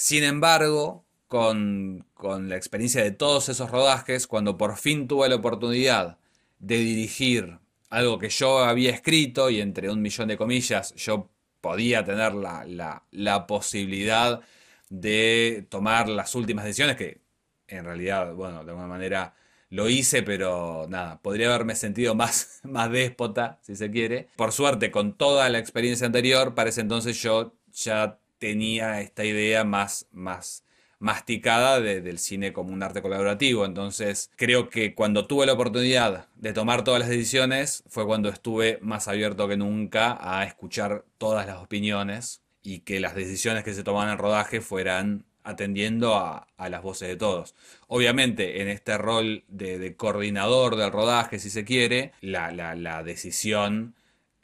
[0.00, 6.18] Sin embargo, con, la experiencia de todos esos rodajes, cuando por fin tuve la oportunidad
[6.60, 7.58] de dirigir
[7.90, 11.28] algo que yo había escrito y entre un millón de comillas yo
[11.60, 14.40] podía tener la, posibilidad
[14.88, 17.20] de tomar las últimas decisiones, que
[17.66, 19.34] en realidad, bueno, de alguna manera
[19.68, 24.28] lo hice, pero nada, podría haberme sentido más, más déspota, si se quiere.
[24.36, 29.64] Por suerte, con toda la experiencia anterior, para ese entonces yo ya tenía esta idea
[29.64, 30.64] más, más
[30.98, 33.64] masticada del cine como un arte colaborativo.
[33.64, 38.78] Entonces, creo que cuando tuve la oportunidad de tomar todas las decisiones, fue cuando estuve
[38.82, 43.84] más abierto que nunca a escuchar todas las opiniones y que las decisiones que se
[43.84, 47.54] tomaban en rodaje fueran atendiendo a, las voces de todos.
[47.86, 53.94] Obviamente, en este rol de, coordinador del rodaje, si se quiere, la, la decisión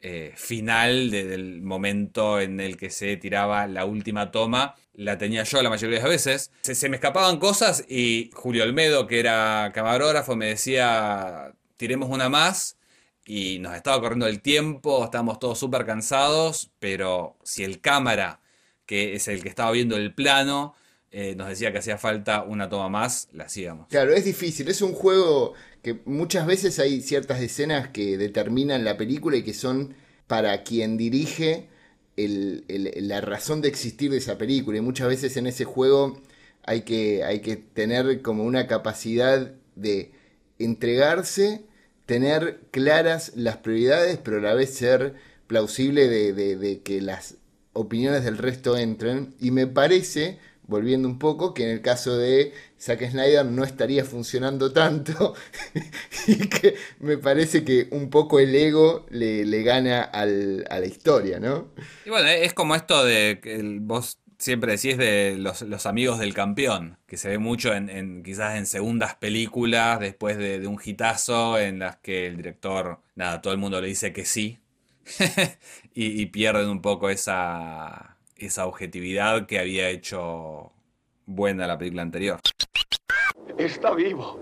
[0.07, 5.63] eh, final del momento en el que se tiraba la última toma, la tenía yo
[5.63, 6.51] la mayoría de las veces.
[6.61, 12.77] Se, me escapaban cosas y Julio Olmedo, que era camarógrafo, me decía, tiremos una más.
[13.25, 18.41] Y nos estaba corriendo el tiempo, estábamos todos súper cansados, pero si el cámara,
[18.85, 20.75] que es el que estaba viendo el plano,
[21.17, 23.87] eh, nos decía que hacía falta una toma más, la hacíamos.
[23.87, 28.97] Claro, es difícil, es un juego que muchas veces hay ciertas escenas que determinan la
[28.97, 29.95] película y que son
[30.27, 31.69] para quien dirige
[32.17, 34.77] la razón de existir de esa película.
[34.77, 36.21] Y muchas veces en ese juego
[36.63, 40.11] hay que, hay que tener como una capacidad de
[40.59, 41.63] entregarse,
[42.05, 45.13] tener claras las prioridades, pero a la vez ser
[45.47, 47.35] plausible de, de que las
[47.71, 49.33] opiniones del resto entren.
[49.39, 54.03] Y me parece volviendo un poco, que en el caso de Zack Snyder no estaría
[54.03, 55.35] funcionando tanto
[56.27, 61.69] y que me parece que un poco el ego le, gana a la historia, ¿no?
[62.05, 66.97] Y bueno, es como esto de que vos siempre decís de los, amigos del campeón,
[67.07, 71.97] que se ve mucho en, quizás en segundas películas después de, un hitazo en las
[71.97, 74.59] que el director, nada, todo el mundo le dice que sí
[75.93, 80.71] y pierden un poco esa esa objetividad que había hecho
[81.25, 82.39] buena la película anterior.
[83.57, 84.39] Está vivo.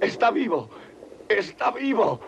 [0.00, 0.70] Está vivo.
[1.28, 2.20] Está vivo.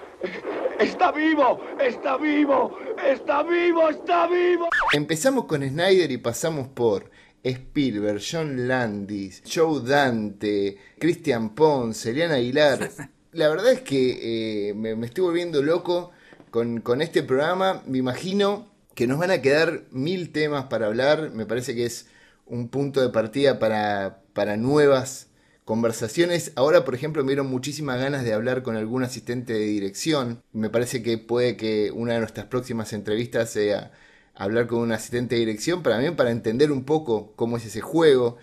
[0.78, 1.58] Está vivo.
[1.80, 2.78] Está vivo.
[3.02, 3.88] Está vivo.
[3.88, 4.68] Está vivo.
[4.92, 7.10] Empezamos con Snyder y pasamos por
[7.42, 12.90] Spielberg, John Landis, Joe Dante, Christian Pons, Eliana Aguilar.
[13.32, 16.10] La verdad es que eh, me, estoy volviendo loco
[16.50, 17.82] con, con este programa.
[17.86, 21.30] Me imagino que nos van a quedar mil temas para hablar.
[21.32, 22.06] Me parece que es
[22.46, 25.28] un punto de partida para, para nuevas
[25.64, 26.52] conversaciones.
[26.56, 30.42] Ahora, por ejemplo, me dieron muchísimas ganas de hablar con algún asistente de dirección.
[30.52, 33.92] Me parece que puede que una de nuestras próximas entrevistas sea
[34.34, 37.82] hablar con un asistente de dirección, para mí, para entender un poco cómo es ese
[37.82, 38.38] juego,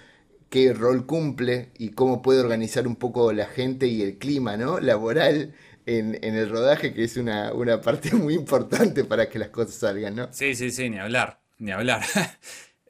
[0.49, 4.79] qué rol cumple y cómo puede organizar un poco la gente y el clima ¿no?
[4.79, 5.53] laboral
[5.88, 9.75] en, en el rodaje, que es una, una parte muy importante para que las cosas
[9.75, 10.29] salgan, ¿no?
[10.29, 12.03] Sí, sí, sí, ni hablar, ni hablar.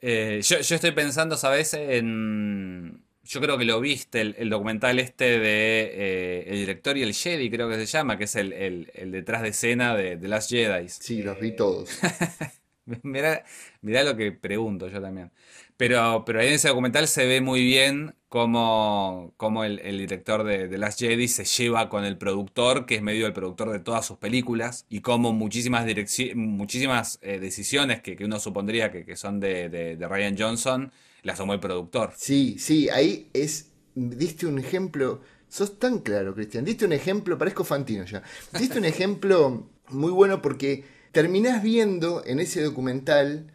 [0.00, 1.74] Eh, yo, yo estoy pensando, ¿sabes?
[1.74, 3.04] En...
[3.24, 7.12] Yo creo que lo viste, el, el documental este de eh, El director y el
[7.14, 10.28] Jedi, creo que se llama, que es el, el- el detrás de escena de, de
[10.28, 10.88] Last Jedi.
[10.88, 11.90] Sí, los vi todos.
[13.02, 13.44] Mirá,
[13.82, 15.30] mirá lo que pregunto yo también.
[15.76, 20.68] Pero, pero ahí en ese documental se ve muy bien cómo, cómo el, director de,
[20.68, 24.04] de Last Jedi se lleva con el productor, que es medio el productor de todas
[24.06, 25.86] sus películas, y cómo muchísimas,
[26.34, 30.92] muchísimas eh, decisiones que, que uno supondría que, que son de, de- de Ryan Johnson,
[31.22, 32.12] las tomó el productor.
[32.16, 33.70] Sí, sí, ahí es.
[33.94, 35.20] Diste un ejemplo.
[35.48, 36.64] Sos tan claro, Cristian.
[36.64, 38.22] Diste un ejemplo, parezco Fantino ya.
[38.58, 43.50] Diste un ejemplo muy bueno porque terminás viendo en ese documental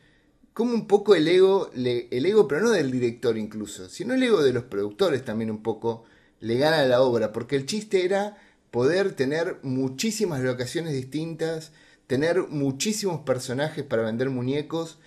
[0.54, 4.44] como un poco el ego, el ego, pero no del director incluso, sino el ego
[4.44, 6.04] de los productores también un poco
[6.40, 8.38] le gana a la obra, porque el chiste era
[8.70, 11.72] poder tener muchísimas locaciones distintas,
[12.06, 15.00] tener muchísimos personajes para vender muñecos,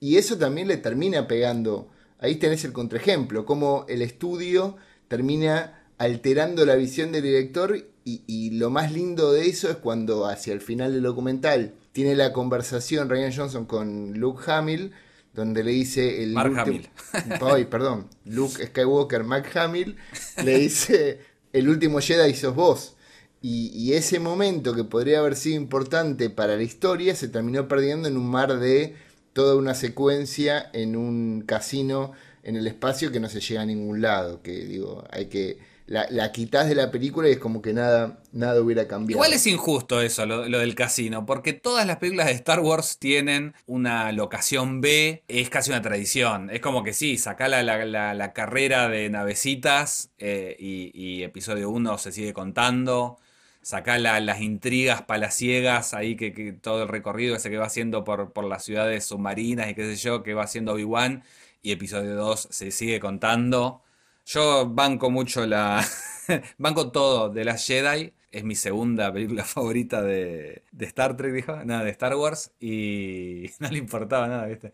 [0.00, 1.88] y eso también le termina pegando.
[2.18, 4.76] Ahí tenés el contraejemplo, como el estudio
[5.08, 10.52] termina alterando la visión del director y lo más lindo de eso es cuando hacia
[10.52, 14.90] el final del documental tiene la conversación Ryan Johnson con Luke Hamill,
[15.32, 16.88] donde le dice el Mark último-
[17.54, 19.96] Ay, perdón, Luke Skywalker, Mark Hamill,
[20.44, 21.20] le dice
[21.52, 22.96] el último Jedi sos vos.
[23.40, 28.08] Y, y ese momento que podría haber sido importante para la historia se terminó perdiendo
[28.08, 28.96] en un mar de
[29.32, 34.00] toda una secuencia en un casino en el espacio que no se llega a ningún
[34.02, 34.42] lado.
[34.42, 35.58] Que digo, hay que.
[35.86, 39.18] La, la quitas de la película y es como que nada, nada hubiera cambiado.
[39.18, 43.54] Igual es injusto eso, lo, del casino, porque todas las películas de Star Wars tienen
[43.66, 46.48] una locación B, es casi una tradición.
[46.48, 51.98] Es como que sí, saca la, la- la- carrera de navecitas eh, y, episodio 1
[51.98, 53.18] se sigue contando.
[53.60, 58.04] Sacá la- las intrigas palaciegas ahí, que, que todo el recorrido ese que va haciendo
[58.04, 61.24] por, por las ciudades submarinas y qué sé yo, que va haciendo Obi-Wan.
[61.62, 63.82] Y episodio 2 se sigue contando.
[64.24, 65.84] Yo banco mucho la.
[66.58, 68.14] banco todo de las Jedi.
[68.30, 71.56] Es mi segunda película favorita de, de Star Trek, dijo.
[71.64, 72.52] Nada, de Star Wars.
[72.60, 74.72] Y no le importaba nada, ¿viste?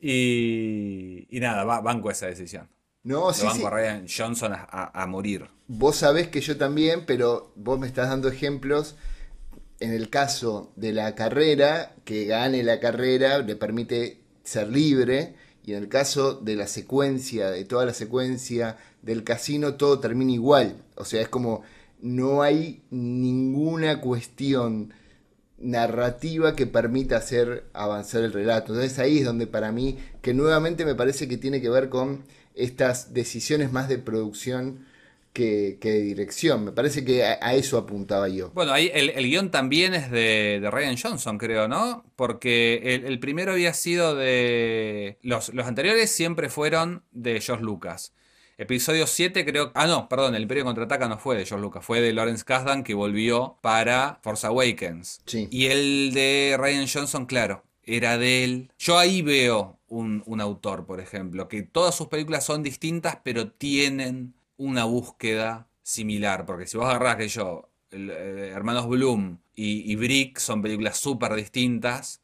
[0.00, 2.68] Y, y nada, ba- banco esa decisión.
[3.02, 3.68] No, Lo sí, banco sí.
[3.68, 5.48] a Ryan Johnson a, a- a morir.
[5.66, 8.96] Vos sabés que yo también, pero vos me estás dando ejemplos.
[9.80, 15.34] En el caso de la carrera, que gane la carrera le permite ser libre.
[15.64, 20.32] Y en el caso de la secuencia, de toda la secuencia del casino, todo termina
[20.32, 20.76] igual.
[20.96, 21.62] O sea, es como
[22.00, 24.92] no hay ninguna cuestión
[25.58, 28.72] narrativa que permita hacer avanzar el relato.
[28.72, 32.22] Entonces ahí es donde para mí, que nuevamente me parece que tiene que ver con
[32.54, 34.86] estas decisiones más de producción
[35.38, 36.64] que, que de dirección.
[36.64, 38.50] Me parece que a, a eso apuntaba yo.
[38.50, 42.04] Bueno, ahí el, el guion también es de, de Ryan Johnson, creo, ¿no?
[42.16, 45.18] Porque el, el primero había sido de.
[45.22, 48.12] Los, los anteriores siempre fueron de George Lucas.
[48.60, 49.70] Episodio 7 creo...
[49.76, 52.82] Ah, no, perdón, el Imperio Contraataca no fue de George Lucas, fue de Lawrence Kasdan
[52.82, 55.20] que volvió para Force Awakens.
[55.26, 55.46] Sí.
[55.52, 58.72] Y el de Ryan Johnson, claro, era de él.
[58.76, 63.52] Yo ahí veo un, un autor, por ejemplo, que todas sus películas son distintas, pero
[63.52, 66.46] tienen una búsqueda similar.
[66.46, 72.22] Porque si vos agarrás que yo, eh, Hermanos Bloom y, Brick son películas súper distintas,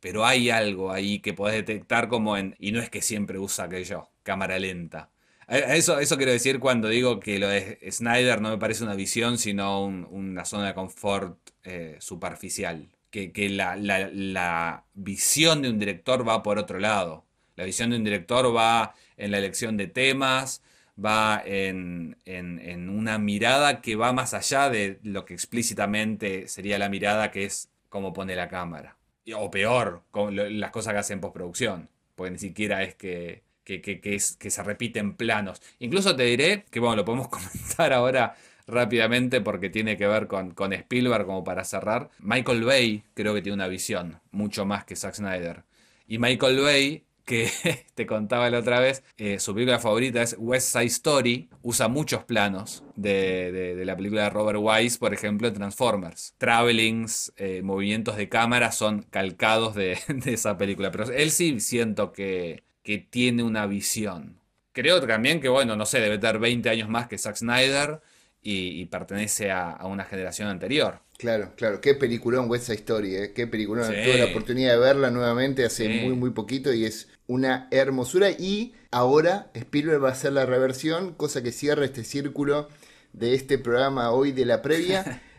[0.00, 2.56] pero hay algo ahí que podés detectar como en...
[2.58, 5.10] Y no es que siempre usa que yo, cámara lenta.
[5.48, 9.38] Eso, eso quiero decir cuando digo que lo de Snyder no me parece una visión,
[9.38, 12.88] sino un- una zona de confort eh, superficial.
[13.10, 17.26] Que, que la, la- la visión de un director va por otro lado.
[17.56, 20.62] La visión de un director va en la elección de temas,
[21.02, 26.88] va en, en- una mirada que va más allá de lo que explícitamente sería la
[26.88, 28.96] mirada que es cómo pone la cámara.
[29.36, 30.02] O peor,
[30.34, 31.88] las cosas que hace en postproducción.
[32.14, 34.18] Porque ni siquiera es que, que, que
[34.50, 35.62] se repiten planos.
[35.78, 38.36] Incluso te diré que, bueno, lo podemos comentar ahora
[38.66, 42.10] rápidamente porque tiene que ver con, con Spielberg como para cerrar.
[42.20, 45.64] Michael Bay creo que tiene una visión mucho más que Zack Snyder.
[46.06, 47.50] Y Michael Bay, que
[47.94, 52.24] te contaba la otra vez, eh, su película favorita es West Side Story, usa muchos
[52.24, 56.34] planos de, de- la película de Robert Wise, por ejemplo, en Transformers.
[56.38, 60.90] Travelings, eh, movimientos de cámara son calcados de, de esa película.
[60.90, 64.38] Pero él sí siento que, que tiene una visión.
[64.72, 68.00] Creo también que, bueno, no sé, debe tener 20 años más que Zack Snyder
[68.42, 71.00] y, pertenece a una generación anterior.
[71.22, 71.80] Claro, claro.
[71.80, 73.32] Qué peliculón West Side Story, ¿eh?
[73.32, 73.86] Qué peliculón.
[73.86, 73.92] Sí.
[74.04, 76.00] Tuve la oportunidad de verla nuevamente hace Sí.
[76.04, 78.30] muy, muy poquito y es una hermosura.
[78.32, 82.68] Y ahora Spielberg va a hacer la reversión, cosa que cierra este círculo
[83.12, 85.22] de este programa hoy de la previa.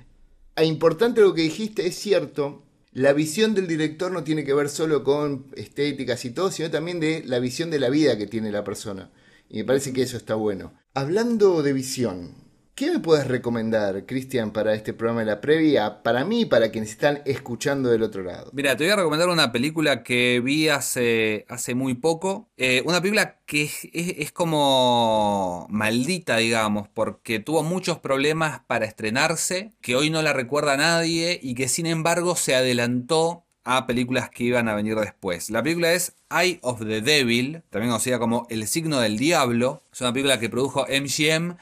[0.55, 2.63] E importante lo que dijiste, es cierto,
[2.93, 6.99] la visión del director no tiene que ver solo con estéticas y todo, sino también
[7.01, 9.09] de la visión de la vida que tiene la persona.
[9.49, 10.71] Y me parece que eso está bueno.
[10.93, 12.35] Hablando de visión,
[12.75, 16.01] ¿qué me puedes recomendar, Cristian, para este programa de la previa?
[16.03, 18.49] Para mí y para quienes están escuchando del otro lado.
[18.53, 22.49] Mira, te voy a recomendar una película que vi hace, hace muy poco.
[22.57, 28.85] Eh, una película que es, es- es como maldita, digamos, porque tuvo muchos problemas para
[28.85, 34.29] estrenarse, que hoy no la recuerda nadie y que sin embargo se adelantó a películas
[34.29, 35.49] que iban a venir después.
[35.49, 39.83] La película es Eye of the Devil, también conocida como El signo del diablo.
[39.93, 41.55] Es una película que produjo MGM,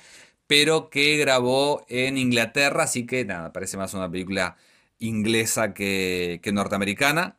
[0.51, 4.57] pero que grabó en Inglaterra, así que nada, parece más una película
[4.99, 7.37] inglesa que, norteamericana.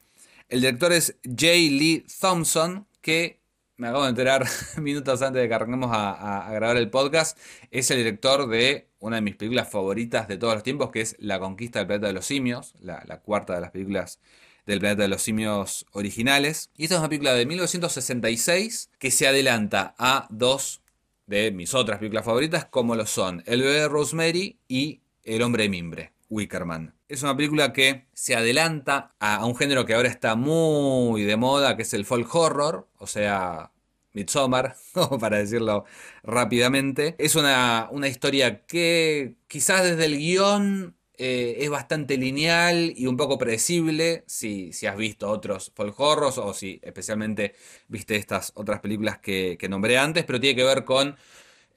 [0.49, 1.47] El director es J.
[1.53, 3.43] Lee Thompson, que
[3.77, 4.47] me acabo de enterar
[4.81, 7.39] minutos antes de que arranquemos a grabar el podcast,
[7.71, 11.15] es el director de una de mis películas favoritas de todos los tiempos, que es
[11.19, 14.21] La Conquista del Planeta de los Simios, la, la cuarta de las películas
[14.65, 16.71] del Planeta de los Simios originales.
[16.79, 20.82] Y esta es una película de 1966 que se adelanta a dos
[21.27, 25.65] de mis otras películas favoritas, como lo son El bebé de Rosemary y El hombre
[25.65, 26.95] de mimbre, Wickerman.
[27.09, 31.77] Es una película que se adelanta a, un género que ahora está muy de moda,
[31.77, 33.73] que es el folk horror, o sea,
[34.13, 34.77] Midsommar,
[35.21, 35.85] para decirlo
[36.23, 37.15] rápidamente.
[37.19, 43.17] Es una, una historia que quizás desde el guion eh, es bastante lineal y un
[43.17, 47.55] poco predecible, si, si has visto otros folk horrors o si especialmente
[47.87, 51.17] viste estas otras películas que, que nombré antes, pero tiene que ver con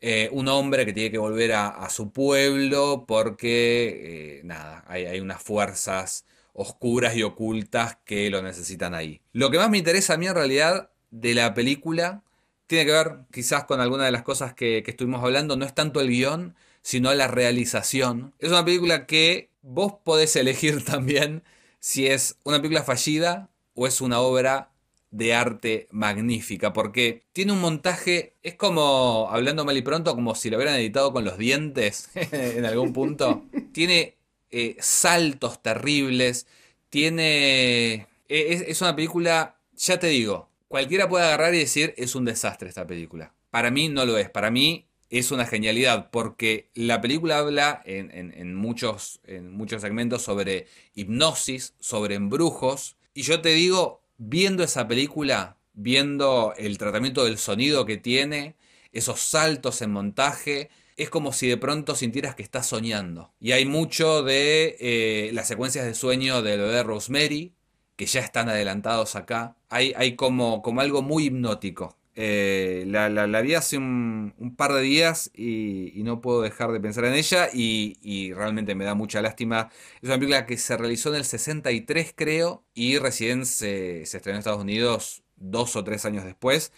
[0.01, 5.19] eh, un hombre que tiene que volver a, su pueblo porque, eh, nada, hay, hay
[5.19, 9.21] unas fuerzas oscuras y ocultas que lo necesitan ahí.
[9.31, 12.23] Lo que más me interesa a mí en realidad de la película
[12.65, 15.75] tiene que ver quizás con alguna de las cosas que, que estuvimos hablando, no es
[15.75, 16.55] tanto el guion,
[16.85, 18.35] sino la realización.
[18.37, 21.43] Es una película que vos podés elegir también
[21.79, 24.71] si es una película fallida o es una obra
[25.09, 30.51] de arte magnífica, porque tiene un montaje, es como, hablando mal y pronto, como si
[30.51, 33.45] lo hubieran editado con los dientes en algún punto.
[33.71, 34.15] Tiene
[34.51, 36.47] eh, saltos terribles,
[36.89, 37.93] tiene...
[38.29, 42.25] eh, Es, es una película, ya te digo, cualquiera puede agarrar y decir es un
[42.25, 43.33] desastre esta película.
[43.49, 48.11] Para mí no lo es, para mí es una genialidad, porque la película habla en,
[48.11, 54.87] en- muchos, en muchos segmentos sobre hipnosis, sobre embrujos, y yo te digo, viendo esa
[54.87, 58.55] película, viendo el tratamiento del sonido que tiene,
[58.91, 63.33] esos saltos en montaje, es como si de pronto sintieras que estás soñando.
[63.39, 67.53] Y hay mucho de eh, las secuencias de sueño de lo de Rosemary,
[67.95, 69.55] que ya están adelantados acá.
[69.69, 71.97] Hay, hay como, como algo muy hipnótico.
[72.17, 77.13] Eh, la, vi hace un, par de días y, no puedo dejar de pensar en
[77.13, 79.69] ella y, realmente me da mucha lástima.
[80.01, 84.39] Es una película que se realizó en el 63 creo y recién se, estrenó en
[84.39, 86.71] Estados Unidos dos o tres años después.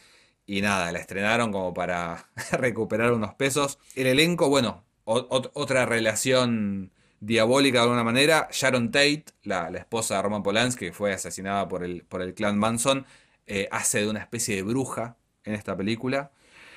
[0.45, 3.79] Y nada, la estrenaron como para recuperar unos pesos.
[3.95, 8.47] El elenco, bueno, otra relación diabólica de alguna manera.
[8.51, 12.33] Sharon Tate, la, la esposa de Roman Polanski, que fue asesinada por el, por el
[12.33, 13.05] clan Manson,
[13.45, 15.17] eh, hace de una especie de bruja
[15.47, 16.31] en esta película.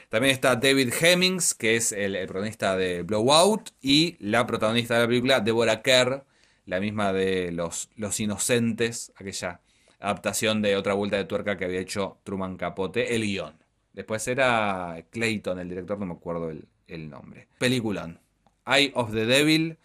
[0.08, 5.06] También está David Hemmings, que es el, protagonista de Blowout, y la protagonista de la
[5.06, 6.24] película, Deborah Kerr,
[6.66, 9.60] la misma de Los, Los Inocentes, aquella
[10.00, 13.54] adaptación de otra vuelta de tuerca que había hecho Truman Capote, el guion.
[13.92, 17.48] Después era Clayton, el director, no me acuerdo el, el nombre.
[17.58, 18.20] Peliculón.
[18.66, 19.78] Eye of the Devil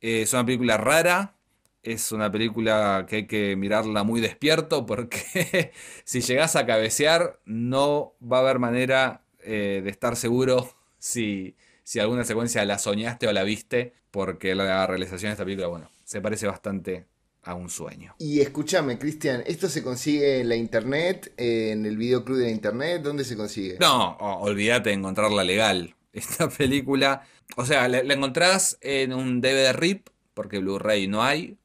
[0.00, 1.34] eh, es una película rara.
[1.82, 5.72] Es una película que hay que mirarla muy despierto porque
[6.04, 11.98] si llegás a cabecear no va a haber manera eh, de estar seguro si, si
[11.98, 16.20] alguna secuencia la soñaste o la viste porque la realización de esta película, bueno, se
[16.20, 17.06] parece bastante
[17.42, 18.14] a un sueño.
[18.18, 23.02] Y escúchame, Cristian, ¿esto se consigue en la internet, en el videoclub de la internet?
[23.02, 23.78] ¿Dónde se consigue?
[23.80, 25.96] No, olvídate de encontrarla legal.
[26.12, 27.26] Esta película,
[27.56, 31.56] o sea, la, la encontrás en un DVD RIP, porque Blu-ray no hay,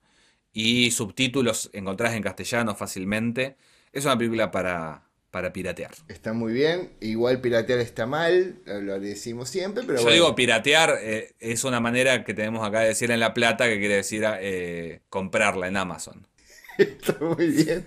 [0.60, 3.58] y subtítulos encontrás en castellano fácilmente.
[3.94, 5.92] Es una película para, para piratear.
[6.08, 6.94] Está muy bien.
[7.00, 10.16] Igual piratear está mal, lo decimos siempre, pero Yo bueno.
[10.16, 13.78] digo piratear, eh, es una manera que tenemos acá de decir en La Plata, que
[13.80, 16.28] quiere decir eh, comprarla en Amazon.
[16.78, 17.86] Está muy bien.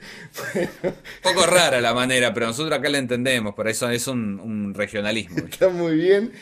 [0.54, 4.38] Bueno, Un poco rara la manera, pero nosotros acá la entendemos, por eso es un,
[4.40, 5.46] un regionalismo.
[5.46, 6.32] está muy bien.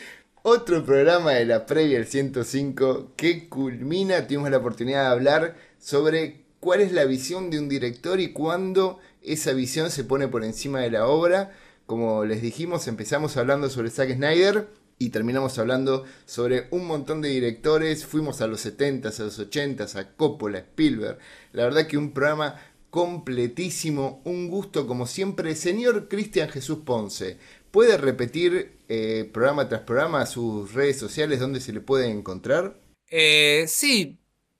[0.41, 6.45] Otro programa de la previa el 105 que culmina, tuvimos la oportunidad de hablar sobre
[6.59, 10.81] cuál es la visión de un director y cuándo esa visión se pone por encima
[10.81, 11.55] de la obra.
[11.85, 14.67] Como les dijimos, empezamos hablando sobre Zack Snyder
[14.99, 18.05] y terminamos hablando sobre un montón de directores.
[18.05, 21.17] Fuimos a los 70s, a los 80s, a Coppola, Spielberg.
[21.53, 25.55] La verdad que un programa completísimo, un gusto como siempre.
[25.55, 27.37] Señor Cristian Jesús Ponce,
[27.71, 32.79] ¿puede repetir eh, programa tras programa sus redes sociales donde se le puede encontrar?
[33.09, 34.19] Eh, sí,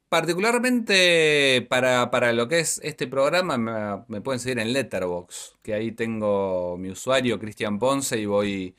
[0.10, 3.58] particularmente para, para, lo que es este programa
[4.08, 8.76] me, pueden seguir en Letterbox, que ahí tengo mi usuario Cristian Ponce y voy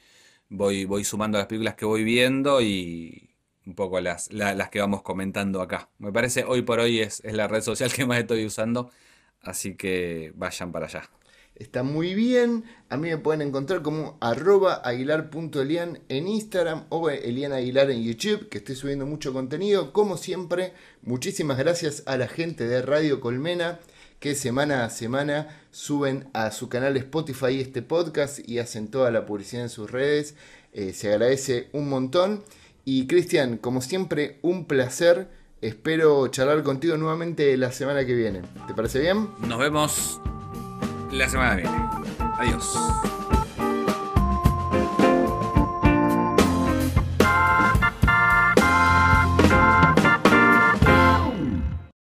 [0.51, 3.31] voy, voy sumando las películas que voy viendo y
[3.67, 5.89] un poco las, las que vamos comentando acá.
[5.99, 8.91] Me parece hoy por hoy es, es la red social que más estoy usando,
[9.43, 11.11] así que vayan para allá.
[11.61, 12.65] Está muy bien.
[12.89, 18.49] A mí me pueden encontrar como arroba aguilar.elian en Instagram o Elian Aguilar en YouTube,
[18.49, 19.93] que estoy subiendo mucho contenido.
[19.93, 23.79] Como siempre, muchísimas gracias a la gente de Radio Colmena
[24.21, 29.27] que semana a semana suben a su canal Spotify este podcast y hacen toda la
[29.27, 30.37] publicidad en sus redes.
[30.73, 32.43] Eh, se agradece un montón.
[32.87, 35.29] Y Cristian, como siempre, un placer.
[35.61, 38.41] Espero charlar contigo nuevamente la semana que viene.
[38.67, 39.29] ¿Te parece bien?
[39.47, 40.21] Nos vemos
[41.11, 41.89] la semana que viene.
[42.39, 42.77] Adiós.